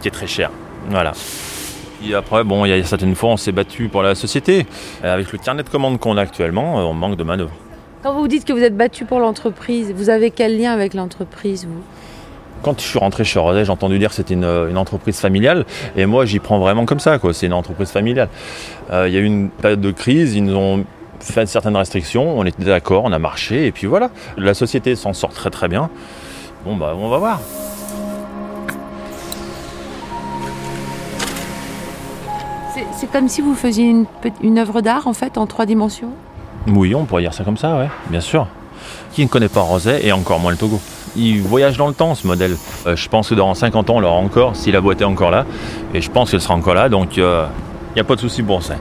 qui 0.01 0.07
est 0.07 0.11
très 0.11 0.27
cher. 0.27 0.49
Voilà. 0.89 1.11
Et 2.07 2.13
après, 2.13 2.45
bon, 2.45 2.63
il 2.63 2.69
y 2.69 2.71
a 2.73 2.81
certaines 2.85 3.15
fois, 3.15 3.31
on 3.31 3.35
s'est 3.37 3.51
battu 3.51 3.89
pour 3.89 4.01
la 4.01 4.15
société. 4.15 4.65
Euh, 5.03 5.13
Avec 5.13 5.29
le 5.33 5.37
carnet 5.39 5.63
de 5.63 5.67
commandes 5.67 5.99
qu'on 5.99 6.15
a 6.15 6.21
actuellement, 6.21 6.79
euh, 6.79 6.83
on 6.83 6.93
manque 6.93 7.17
de 7.17 7.25
manœuvre. 7.25 7.51
Quand 8.01 8.13
vous 8.13 8.29
dites 8.29 8.45
que 8.45 8.53
vous 8.53 8.63
êtes 8.63 8.77
battu 8.77 9.03
pour 9.03 9.19
l'entreprise, 9.19 9.91
vous 9.93 10.09
avez 10.09 10.31
quel 10.31 10.57
lien 10.57 10.71
avec 10.71 10.93
l'entreprise, 10.93 11.65
vous? 11.65 11.81
Quand 12.61 12.79
je 12.79 12.85
suis 12.87 12.97
rentré 12.99 13.25
chez 13.25 13.39
Rosé, 13.39 13.65
j'ai 13.65 13.71
entendu 13.71 13.99
dire 13.99 14.07
que 14.11 14.15
c'était 14.15 14.35
une, 14.35 14.45
une 14.45 14.77
entreprise 14.77 15.19
familiale. 15.19 15.65
Et 15.97 16.05
moi, 16.05 16.23
j'y 16.23 16.39
prends 16.39 16.59
vraiment 16.59 16.85
comme 16.85 17.01
ça, 17.01 17.19
quoi. 17.19 17.33
C'est 17.33 17.47
une 17.47 17.53
entreprise 17.53 17.89
familiale. 17.91 18.29
Euh, 18.93 19.09
Il 19.09 19.13
y 19.13 19.17
a 19.17 19.19
eu 19.19 19.25
une 19.25 19.49
période 19.49 19.81
de 19.81 19.91
crise, 19.91 20.33
ils 20.33 20.45
nous 20.45 20.55
ont 20.55 20.85
fait 21.19 21.45
certaines 21.47 21.75
restrictions, 21.75 22.37
on 22.37 22.45
était 22.45 22.63
d'accord, 22.63 23.03
on 23.05 23.11
a 23.11 23.19
marché, 23.19 23.67
et 23.67 23.71
puis 23.71 23.87
voilà. 23.87 24.09
La 24.37 24.53
société 24.53 24.95
s'en 24.95 25.13
sort 25.13 25.31
très 25.31 25.49
très 25.49 25.67
bien. 25.67 25.89
Bon, 26.65 26.75
bah, 26.75 26.93
on 26.97 27.09
va 27.09 27.17
voir. 27.17 27.39
C'est- 32.73 33.11
comme 33.11 33.29
si 33.29 33.41
vous 33.41 33.55
faisiez 33.55 33.93
une, 34.41 34.59
œuvre 34.59 34.81
d'art, 34.81 35.07
en 35.07 35.13
fait, 35.13 35.37
en 35.37 35.45
trois 35.45 35.65
dimensions? 35.65 36.09
Oui, 36.67 36.95
on 36.95 37.05
pourrait 37.05 37.21
dire 37.21 37.33
ça 37.33 37.43
comme 37.43 37.57
ça, 37.57 37.77
ouais, 37.77 37.89
bien 38.09 38.19
sûr. 38.19 38.47
Qui 39.13 39.23
ne 39.23 39.29
connaît 39.29 39.47
pas 39.47 39.61
Rosé 39.61 40.05
et 40.05 40.11
encore 40.11 40.39
moins 40.39 40.51
le 40.51 40.57
Togo? 40.57 40.79
Il 41.15 41.41
voyage 41.41 41.77
dans 41.77 41.87
le 41.87 41.93
temps, 41.93 42.15
ce 42.15 42.27
modèle. 42.27 42.57
Euh, 42.87 42.95
je 42.95 43.07
pense 43.07 43.29
que 43.29 43.35
dans 43.35 43.53
50 43.53 43.89
ans, 43.89 43.95
on 43.95 43.99
l'aura 44.01 44.17
encore, 44.17 44.55
si 44.55 44.71
la 44.71 44.81
boîte 44.81 45.01
est 45.01 45.05
encore 45.05 45.31
là. 45.31 45.45
Et 45.93 46.01
je 46.01 46.11
pense 46.11 46.31
qu'elle 46.31 46.41
sera 46.41 46.55
encore 46.55 46.73
là, 46.73 46.89
donc 46.89 47.15
il 47.15 47.23
n'y 47.23 48.01
a 48.01 48.03
pas 48.03 48.15
de 48.15 48.21
souci 48.21 48.43
pour 48.43 48.61
ça. 48.63 48.75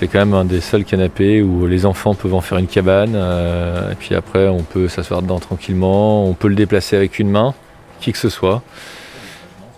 C'est 0.00 0.08
quand 0.08 0.20
même 0.20 0.32
un 0.32 0.46
des 0.46 0.62
seuls 0.62 0.86
canapés 0.86 1.42
où 1.42 1.66
les 1.66 1.84
enfants 1.84 2.14
peuvent 2.14 2.32
en 2.32 2.40
faire 2.40 2.56
une 2.56 2.68
cabane. 2.68 3.12
euh, 3.14 3.92
et 3.92 3.94
puis 3.96 4.14
après, 4.14 4.48
on 4.48 4.62
peut 4.62 4.88
s'asseoir 4.88 5.20
dedans 5.20 5.38
tranquillement. 5.40 6.24
On 6.24 6.32
peut 6.32 6.48
le 6.48 6.54
déplacer 6.54 6.96
avec 6.96 7.18
une 7.18 7.28
main, 7.28 7.52
qui 8.00 8.10
que 8.10 8.16
ce 8.16 8.30
soit. 8.30 8.62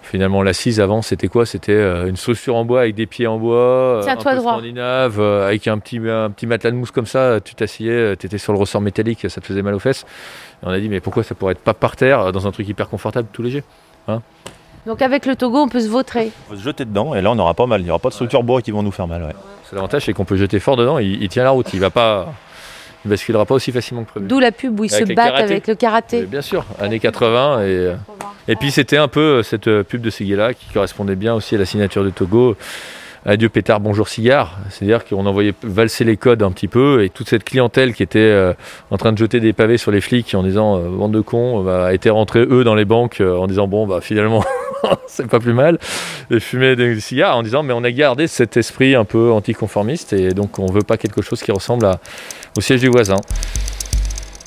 Finalement, 0.04 0.44
l'assise 0.44 0.78
avant, 0.78 1.02
c'était 1.02 1.26
quoi? 1.26 1.44
C'était 1.44 1.72
euh, 1.72 2.06
une 2.08 2.14
structure 2.14 2.54
en 2.54 2.64
bois 2.64 2.82
avec 2.82 2.94
des 2.94 3.06
pieds 3.06 3.26
en 3.26 3.36
bois, 3.36 3.56
euh, 3.56 4.06
un 4.06 4.14
peu 4.14 4.36
droit. 4.36 4.52
scandinave, 4.52 5.18
euh, 5.18 5.44
avec 5.48 5.66
un 5.66 5.78
petit, 5.78 5.98
un 5.98 6.30
petit 6.30 6.46
matelas 6.46 6.70
de 6.70 6.76
mousse 6.76 6.92
comme 6.92 7.06
ça. 7.06 7.40
Tu 7.40 7.56
t'asseyais, 7.56 8.16
tu 8.16 8.26
étais 8.26 8.38
sur 8.38 8.52
le 8.52 8.60
ressort 8.60 8.80
métallique, 8.80 9.28
ça 9.28 9.40
te 9.40 9.46
faisait 9.48 9.62
mal 9.62 9.74
aux 9.74 9.80
fesses. 9.80 10.04
Et 10.62 10.66
on 10.66 10.70
a 10.70 10.78
dit, 10.78 10.88
mais 10.88 11.00
pourquoi 11.00 11.24
ça 11.24 11.34
pourrait 11.34 11.54
être 11.54 11.64
pas 11.64 11.74
par 11.74 11.96
terre, 11.96 12.30
dans 12.30 12.46
un 12.46 12.52
truc 12.52 12.68
hyper 12.68 12.88
confortable, 12.88 13.26
tout 13.32 13.42
léger 13.42 13.64
Donc 14.86 15.02
avec 15.02 15.26
le 15.26 15.34
Togo, 15.34 15.58
on 15.58 15.68
peut 15.68 15.80
se 15.80 15.88
vautrer. 15.88 16.30
On 16.48 16.52
va 16.52 16.60
se 16.60 16.64
jeter 16.64 16.84
dedans, 16.84 17.12
et 17.16 17.22
là, 17.22 17.32
on 17.32 17.38
aura 17.40 17.54
pas 17.54 17.66
mal. 17.66 17.80
Il 17.80 17.84
n'y 17.84 17.90
aura 17.90 17.98
pas 17.98 18.10
de 18.10 18.14
structure 18.14 18.44
bois 18.44 18.62
qui 18.62 18.70
vont 18.70 18.84
nous 18.84 18.92
faire 18.92 19.08
mal, 19.08 19.24
ouais. 19.24 19.34
L'avantage, 19.72 20.04
c'est 20.04 20.12
qu'on 20.12 20.24
peut 20.24 20.36
jeter 20.36 20.60
fort 20.60 20.76
dedans, 20.76 20.98
il, 20.98 21.22
il 21.22 21.28
tient 21.28 21.44
la 21.44 21.50
route, 21.50 21.72
il 21.72 21.80
va 21.80 21.90
pas. 21.90 22.32
Il 23.04 23.08
basculera 23.08 23.44
pas 23.44 23.54
aussi 23.54 23.72
facilement 23.72 24.04
que 24.04 24.10
prévu. 24.10 24.26
D'où 24.28 24.38
la 24.38 24.52
pub 24.52 24.78
où 24.78 24.84
ils 24.84 24.94
Avec 24.94 25.08
se 25.08 25.12
battent 25.12 25.34
avec 25.34 25.66
le 25.66 25.74
karaté. 25.74 26.22
Bien 26.22 26.42
sûr, 26.42 26.64
années 26.80 27.00
80. 27.00 27.60
Et, 27.60 27.64
euh, 27.64 27.94
et 28.46 28.54
puis 28.54 28.70
c'était 28.70 28.96
un 28.96 29.08
peu 29.08 29.20
euh, 29.20 29.42
cette 29.42 29.66
euh, 29.66 29.82
pub 29.82 30.00
de 30.00 30.10
Seguela 30.10 30.54
qui 30.54 30.66
correspondait 30.72 31.16
bien 31.16 31.34
aussi 31.34 31.56
à 31.56 31.58
la 31.58 31.64
signature 31.64 32.04
de 32.04 32.10
Togo. 32.10 32.56
Adieu 33.24 33.48
pétard, 33.48 33.78
bonjour 33.78 34.08
cigare. 34.08 34.58
C'est-à-dire 34.68 35.04
qu'on 35.04 35.26
envoyait 35.26 35.54
valser 35.62 36.02
les 36.02 36.16
codes 36.16 36.42
un 36.42 36.50
petit 36.50 36.66
peu 36.66 37.04
et 37.04 37.08
toute 37.08 37.28
cette 37.28 37.44
clientèle 37.44 37.94
qui 37.94 38.02
était 38.02 38.18
euh, 38.18 38.52
en 38.90 38.96
train 38.96 39.12
de 39.12 39.18
jeter 39.18 39.38
des 39.38 39.52
pavés 39.52 39.78
sur 39.78 39.92
les 39.92 40.00
flics 40.00 40.34
en 40.34 40.42
disant 40.42 40.76
euh, 40.78 40.88
bande 40.88 41.12
de 41.12 41.20
cons, 41.20 41.60
euh, 41.60 41.64
bah, 41.64 41.94
étaient 41.94 42.10
rentrés 42.10 42.40
eux 42.40 42.64
dans 42.64 42.74
les 42.74 42.84
banques 42.84 43.20
euh, 43.20 43.36
en 43.36 43.46
disant 43.46 43.68
bon 43.68 43.86
bah 43.86 44.00
finalement 44.00 44.42
c'est 45.06 45.28
pas 45.28 45.38
plus 45.38 45.52
mal 45.52 45.78
et 46.32 46.40
fumer 46.40 46.74
des 46.74 46.98
cigares 46.98 47.36
en 47.36 47.44
disant 47.44 47.62
mais 47.62 47.72
on 47.72 47.84
a 47.84 47.92
gardé 47.92 48.26
cet 48.26 48.56
esprit 48.56 48.96
un 48.96 49.04
peu 49.04 49.30
anticonformiste 49.30 50.12
et 50.14 50.30
donc 50.30 50.58
on 50.58 50.66
veut 50.66 50.82
pas 50.82 50.96
quelque 50.96 51.22
chose 51.22 51.40
qui 51.42 51.52
ressemble 51.52 51.86
à, 51.86 52.00
au 52.58 52.60
siège 52.60 52.80
du 52.80 52.88
voisin. 52.88 53.16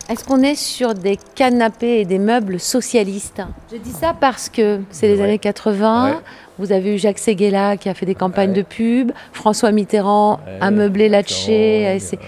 Est-ce 0.08 0.24
qu'on 0.24 0.44
est 0.44 0.53
sur 0.55 0.94
des 0.94 1.17
canapés 1.34 2.01
et 2.01 2.05
des 2.05 2.20
meubles 2.20 2.60
socialistes? 2.60 3.41
Je 3.72 3.77
dis 3.77 3.89
ça 3.91 4.13
parce 4.20 4.50
que 4.50 4.82
c'est 4.91 5.08
les 5.08 5.15
Ouais. 5.17 5.24
années 5.24 5.39
80. 5.39 6.05
Ouais. 6.10 6.17
Vous 6.58 6.72
avez 6.72 6.96
eu 6.96 6.98
Jacques 6.98 7.20
Seguela 7.20 7.78
qui 7.78 7.90
a 7.90 7.94
fait 7.94 8.06
des 8.06 8.16
campagnes 8.16 8.50
Ouais. 8.52 8.58
de 8.58 8.62
pub. 8.62 9.12
François 9.34 9.72
Mitterrand 9.72 10.40
Ouais, 10.46 10.58
a 10.62 10.72
meublé 10.72 11.10
Latché. 11.10 11.86
a 11.86 11.96
essayé- 11.96 12.22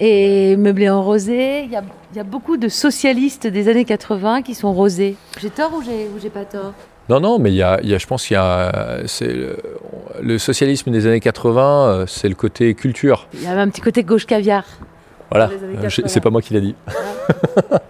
Et 0.00 0.56
meublé 0.56 0.88
en 0.88 1.02
rosé. 1.02 1.62
Il 1.64 1.70
y 1.70 1.76
a, 1.76 1.82
il 2.12 2.16
y 2.16 2.20
a 2.20 2.24
beaucoup 2.24 2.56
de 2.56 2.68
socialistes 2.68 3.46
des 3.46 3.68
années 3.68 3.84
80 3.84 4.42
qui 4.42 4.54
sont 4.54 4.72
rosés. 4.72 5.16
J'ai 5.40 5.50
tort 5.50 5.72
ou 5.74 5.82
j'ai, 5.82 6.30
pas 6.30 6.44
tort? 6.44 6.72
Non, 7.08 7.20
non, 7.20 7.38
mais 7.38 7.50
il 7.50 7.56
y 7.56 7.62
a, 7.62 7.80
il 7.82 7.88
y 7.88 7.94
a- 7.94 7.98
je 7.98 8.06
pense 8.06 8.26
qu'il 8.26 8.34
y 8.34 8.38
a, 8.38 8.98
c'est 9.06 9.32
le, 9.32 9.56
le 10.22 10.38
socialisme 10.38 10.90
des 10.90 11.06
années 11.06 11.20
80, 11.20 11.88
euh, 11.88 12.06
c'est 12.06 12.28
le 12.28 12.34
côté 12.34 12.74
culture. 12.74 13.28
Il 13.34 13.42
y 13.42 13.46
avait 13.46 13.60
un 13.60 13.68
petit 13.68 13.80
côté 13.80 14.02
gauche 14.04 14.26
caviar. 14.26 14.64
Voilà, 15.30 15.46
Dans 15.46 15.52
les 15.52 15.64
années 15.64 15.74
je- 15.76 16.02
80. 16.02 16.08
c'est 16.08 16.20
pas 16.20 16.30
moi 16.30 16.42
qui 16.42 16.54
l'ai 16.54 16.60
dit, 16.60 16.74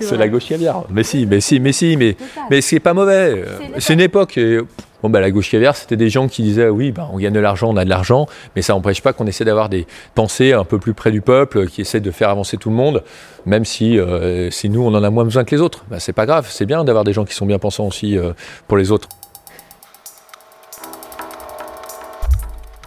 c'est 0.00 0.16
la 0.16 0.28
gauche 0.28 0.46
caviar. 0.48 0.84
Mais 0.90 1.02
si, 1.02 1.26
mais 1.26 1.40
si, 1.40 1.60
mais 1.60 1.72
si, 1.72 1.96
mais, 1.96 2.16
mais 2.50 2.60
c'est 2.60 2.80
pas 2.80 2.94
mauvais. 2.94 3.44
C'est 3.78 3.94
une 3.94 4.00
époque. 4.00 4.38
et, 4.38 4.58
bon, 5.02 5.10
bah, 5.10 5.20
la 5.20 5.30
gauche 5.30 5.50
caviar, 5.50 5.76
c'était 5.76 5.96
des 5.96 6.08
gens 6.08 6.28
qui 6.28 6.42
disaient 6.42 6.68
oui, 6.68 6.92
bah, 6.92 7.08
on 7.12 7.18
gagne 7.18 7.32
de 7.32 7.40
l'argent, 7.40 7.70
on 7.70 7.76
a 7.76 7.84
de 7.84 7.90
l'argent, 7.90 8.26
mais 8.54 8.62
ça 8.62 8.72
n'empêche 8.72 9.02
pas 9.02 9.12
qu'on 9.12 9.26
essaie 9.26 9.44
d'avoir 9.44 9.68
des 9.68 9.86
pensées 10.14 10.52
un 10.52 10.64
peu 10.64 10.78
plus 10.78 10.94
près 10.94 11.10
du 11.10 11.20
peuple, 11.20 11.66
qui 11.66 11.80
essaient 11.80 12.00
de 12.00 12.10
faire 12.10 12.28
avancer 12.28 12.56
tout 12.56 12.70
le 12.70 12.76
monde, 12.76 13.02
même 13.46 13.64
si, 13.64 13.98
euh, 13.98 14.50
si 14.50 14.68
nous, 14.68 14.82
on 14.82 14.94
en 14.94 15.02
a 15.02 15.10
moins 15.10 15.24
besoin 15.24 15.44
que 15.44 15.54
les 15.54 15.60
autres. 15.60 15.84
Bah, 15.90 15.98
c'est 15.98 16.12
pas 16.12 16.26
grave, 16.26 16.46
c'est 16.50 16.66
bien 16.66 16.84
d'avoir 16.84 17.04
des 17.04 17.12
gens 17.12 17.24
qui 17.24 17.34
sont 17.34 17.46
bien 17.46 17.58
pensants 17.58 17.86
aussi 17.86 18.16
euh, 18.16 18.32
pour 18.68 18.76
les 18.76 18.90
autres. 18.90 19.08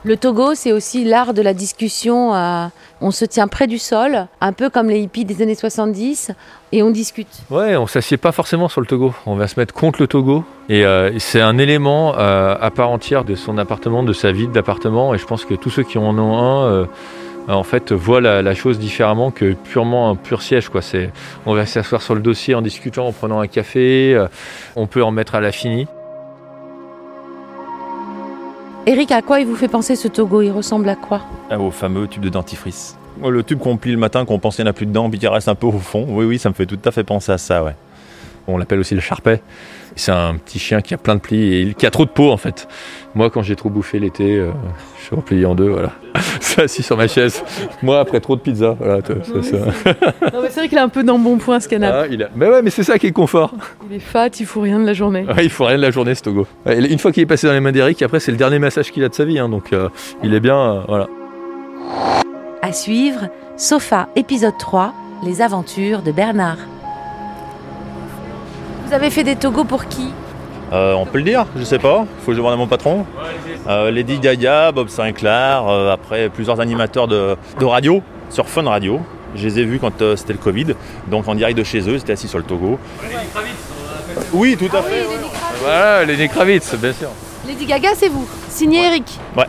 Le 0.03 0.17
Togo, 0.17 0.53
c'est 0.53 0.71
aussi 0.71 1.03
l'art 1.03 1.33
de 1.33 1.41
la 1.41 1.55
discussion. 1.55 2.35
euh, 2.35 2.67
on 3.01 3.11
se 3.11 3.25
tient 3.25 3.47
près 3.47 3.67
du 3.67 3.77
sol, 3.77 4.27
un 4.41 4.53
peu 4.53 4.69
comme 4.69 4.89
les 4.89 5.01
hippies 5.01 5.25
des 5.25 5.41
années 5.41 5.55
70, 5.55 6.31
et 6.71 6.83
on 6.83 6.91
discute. 6.91 7.27
Ouais, 7.49 7.75
on 7.75 7.87
s'assied 7.87 8.17
pas 8.17 8.31
forcément 8.31 8.67
sur 8.69 8.81
le 8.81 8.87
Togo. 8.87 9.13
On 9.25 9.35
va 9.35 9.47
se 9.47 9.59
mettre 9.59 9.73
contre 9.73 10.01
le 10.01 10.07
Togo. 10.07 10.43
Et 10.69 10.85
euh, 10.85 11.17
c'est 11.19 11.41
un 11.41 11.57
élément 11.57 12.15
euh, 12.17 12.55
à 12.59 12.71
part 12.71 12.89
entière 12.89 13.23
de 13.23 13.35
son 13.35 13.57
appartement, 13.57 14.03
de 14.03 14.13
sa 14.13 14.31
vie 14.31 14.47
d'appartement. 14.47 15.13
Et 15.13 15.17
je 15.17 15.25
pense 15.25 15.45
que 15.45 15.53
tous 15.53 15.69
ceux 15.69 15.83
qui 15.83 15.97
en 15.97 16.17
ont 16.17 16.37
un, 16.37 16.65
euh, 16.67 16.85
en 17.47 17.63
fait, 17.63 17.91
voient 17.91 18.21
la, 18.21 18.55
chose 18.55 18.79
différemment 18.79 19.31
que 19.31 19.53
purement 19.53 20.09
un 20.09 20.15
pur 20.15 20.41
siège. 20.41 20.69
Quoi. 20.69 20.81
On 21.45 21.53
va 21.53 21.65
s'asseoir 21.65 22.01
sur 22.01 22.15
le 22.15 22.21
dossier 22.21 22.55
en 22.55 22.61
discutant, 22.61 23.07
en 23.07 23.11
prenant 23.11 23.39
un 23.39 23.47
café. 23.47 24.25
on 24.75 24.87
peut 24.87 25.03
en 25.03 25.11
mettre 25.11 25.35
à 25.35 25.41
la 25.41 25.51
finie. 25.51 25.87
Eric, 28.87 29.11
à 29.11 29.21
quoi 29.21 29.39
il 29.39 29.47
vous 29.47 29.55
fait 29.55 29.67
penser 29.67 29.95
ce 29.95 30.07
Togo? 30.07 30.41
Il 30.41 30.51
ressemble 30.51 30.87
à 30.89 30.95
quoi? 30.95 31.21
Ah, 31.49 31.59
Au 31.59 31.71
fameux 31.71 32.07
tube 32.07 32.21
de 32.21 32.29
dentifrice. 32.29 32.95
Oh, 33.23 33.31
Le 33.31 33.41
tube 33.43 33.59
qu'on 33.59 33.77
plie 33.77 33.91
le 33.91 33.97
matin, 33.97 34.25
qu'on 34.25 34.37
pense 34.39 34.55
qu'il 34.57 34.63
n'y 34.65 34.69
en 34.69 34.71
a 34.71 34.73
plus 34.73 34.85
dedans, 34.85 35.09
puis 35.09 35.19
qui 35.19 35.27
reste 35.27 35.47
un 35.47 35.55
peu 35.55 35.67
au 35.67 35.71
fond. 35.79 36.05
Oui, 36.07 36.25
oui, 36.25 36.37
ça 36.37 36.49
me 36.49 36.53
fait 36.53 36.65
tout 36.67 36.77
à 36.85 36.91
fait 36.91 37.03
penser 37.03 37.31
à 37.31 37.37
ça, 37.39 37.63
ouais. 37.63 37.75
On 38.47 38.57
l'appelle 38.57 38.79
aussi 38.79 38.93
le 38.93 39.01
charpet. 39.01 39.41
C'est 39.97 40.11
un 40.11 40.35
petit 40.35 40.59
chien 40.59 40.81
qui 40.81 40.93
a 40.93 40.97
plein 40.97 41.15
de 41.15 41.21
plis 41.21 41.53
et 41.69 41.73
qui 41.73 41.85
a 41.85 41.91
trop 41.91 42.03
de 42.05 42.09
peau 42.09 42.29
en 42.31 42.37
fait. 42.37 42.67
Moi, 43.15 43.29
quand 43.29 43.41
j'ai 43.41 43.55
trop 43.55 43.69
bouffé 43.69 43.97
l'été, 43.97 44.35
euh, 44.37 44.51
je 44.99 45.05
suis 45.05 45.15
replié 45.15 45.45
en 45.45 45.55
deux, 45.55 45.69
voilà. 45.69 45.91
C'est 46.41 46.63
assis 46.63 46.83
sur 46.83 46.97
ma 46.97 47.07
chaise. 47.07 47.41
Moi, 47.81 47.97
après 47.99 48.19
trop 48.19 48.35
de 48.35 48.41
pizza, 48.41 48.75
voilà. 48.77 48.99
ça- 49.01 49.41
ça. 49.41 49.57
C'est 50.49 50.59
vrai 50.59 50.67
qu'il 50.67 50.77
a 50.77 50.83
un 50.83 50.89
peu 50.89 51.03
d'embonpoint 51.03 51.59
ce 51.61 51.69
canapé. 51.69 51.97
Ah, 51.97 52.07
il 52.11 52.23
a- 52.23 52.29
Mais 52.35 52.47
ouais, 52.49 52.61
mais 52.61 52.69
c'est 52.71 52.83
ça 52.83 52.99
qui 52.99 53.07
est 53.07 53.11
confort. 53.11 53.53
Il 53.89 53.95
est 53.95 53.99
fat, 53.99 54.27
il 54.39 54.45
faut 54.45 54.61
rien 54.61 54.79
de 54.79 54.85
la 54.85 54.93
journée. 54.93 55.25
Ouais, 55.25 55.45
il 55.45 55.49
faut 55.49 55.63
rien 55.65 55.77
de 55.77 55.81
la 55.81 55.91
journée, 55.91 56.13
ce 56.13 56.23
Togo. 56.23 56.45
Ouais, 56.65 56.77
Une 56.91 56.99
fois 56.99 57.11
qu'il 57.13 57.23
est 57.23 57.27
passé 57.27 57.47
dans 57.47 57.53
les 57.53 57.59
mains 57.61 57.71
d'Eric, 57.71 58.01
après, 58.01 58.19
c'est 58.19 58.31
le 58.31 58.37
dernier 58.37 58.59
massage 58.59 58.91
qu'il 58.91 59.03
a 59.05 59.09
de 59.09 59.13
sa 59.15 59.23
vie, 59.25 59.39
hein, 59.39 59.47
donc 59.49 59.71
euh, 59.71 59.87
il 60.23 60.33
est 60.33 60.39
bien, 60.41 60.57
euh, 60.59 60.79
voilà. 60.89 61.07
À 62.61 62.73
suivre, 62.73 63.27
Sofa, 63.57 64.09
épisode 64.17 64.57
3, 64.59 64.93
les 65.23 65.41
aventures 65.41 66.01
de 66.01 66.11
Bernard. 66.11 66.57
Vous 68.85 68.93
avez 68.93 69.09
fait 69.09 69.23
des 69.23 69.35
Togos 69.35 69.63
pour 69.63 69.85
qui 69.87 70.09
Euh, 70.73 70.93
on 70.93 71.05
peut 71.05 71.17
le 71.19 71.23
dire, 71.23 71.45
je 71.57 71.63
sais 71.63 71.79
pas. 71.79 72.05
Faut 72.21 72.27
que 72.27 72.33
je 72.33 72.37
demande 72.37 72.53
à 72.53 72.57
mon 72.57 72.67
patron. 72.67 73.05
Euh, 73.67 73.91
Lady 73.91 74.19
Gaga, 74.19 74.71
Bob 74.71 74.89
Sinclair, 74.89 75.63
euh, 75.67 75.91
après 75.93 76.29
plusieurs 76.29 76.59
animateurs 76.59 77.07
de, 77.07 77.35
de 77.59 77.65
radio 77.65 78.01
sur 78.29 78.47
Fun 78.47 78.63
Radio. 78.63 78.99
Je 79.35 79.47
les 79.47 79.59
ai 79.59 79.63
vus 79.65 79.79
quand 79.79 80.01
euh, 80.01 80.15
c'était 80.15 80.33
le 80.33 80.39
Covid, 80.39 80.67
donc 81.07 81.27
en 81.27 81.35
direct 81.35 81.57
de 81.57 81.63
chez 81.63 81.79
eux, 81.89 81.97
c'était 81.99 82.13
assis 82.13 82.27
sur 82.27 82.37
le 82.37 82.43
Togo. 82.45 82.79
Oui, 84.33 84.55
tout 84.57 84.75
à 84.75 84.81
fait. 84.81 85.05
Voilà, 85.61 86.05
Lenny 86.05 86.29
Kravitz, 86.29 86.73
bien 86.75 86.93
sûr. 86.93 87.09
Lady 87.47 87.65
Gaga, 87.65 87.89
c'est 87.95 88.09
vous. 88.09 88.25
Signé 88.49 88.85
Eric. 88.85 89.19
Ouais. 89.35 89.45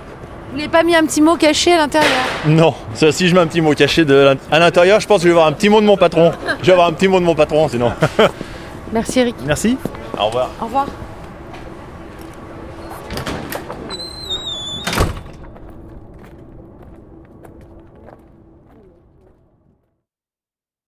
Vous 0.51 0.57
n'avez 0.59 0.69
pas 0.69 0.83
mis 0.83 0.97
un 0.97 1.05
petit 1.05 1.21
mot 1.21 1.37
caché 1.37 1.73
à 1.73 1.79
l'intérieur 1.79 2.11
Non, 2.47 2.75
ça, 2.95 3.13
si 3.13 3.29
je 3.29 3.35
mets 3.35 3.41
un 3.41 3.47
petit 3.47 3.61
mot 3.61 3.75
caché 3.75 4.05
de 4.05 4.37
à 4.51 4.59
l'intérieur, 4.59 5.01
je 5.01 5.07
pense 5.07 5.19
que 5.19 5.23
je 5.25 5.29
vais 5.29 5.33
avoir 5.39 5.47
un 5.47 5.53
petit 5.53 5.69
mot 5.69 5.81
de 5.81 5.87
mon 5.87 5.97
patron. 5.97 6.33
Je 6.61 6.67
vais 6.67 6.73
avoir 6.73 6.89
un 6.89 6.93
petit 6.93 7.09
mot 7.09 7.21
de 7.21 7.25
mon 7.25 7.35
patron 7.35 7.69
sinon. 7.69 7.93
Merci 8.93 9.21
Eric. 9.21 9.37
Merci. 9.45 9.77
Au 10.19 10.27
revoir. 10.27 10.51
Au 10.61 10.65
revoir. 10.65 10.87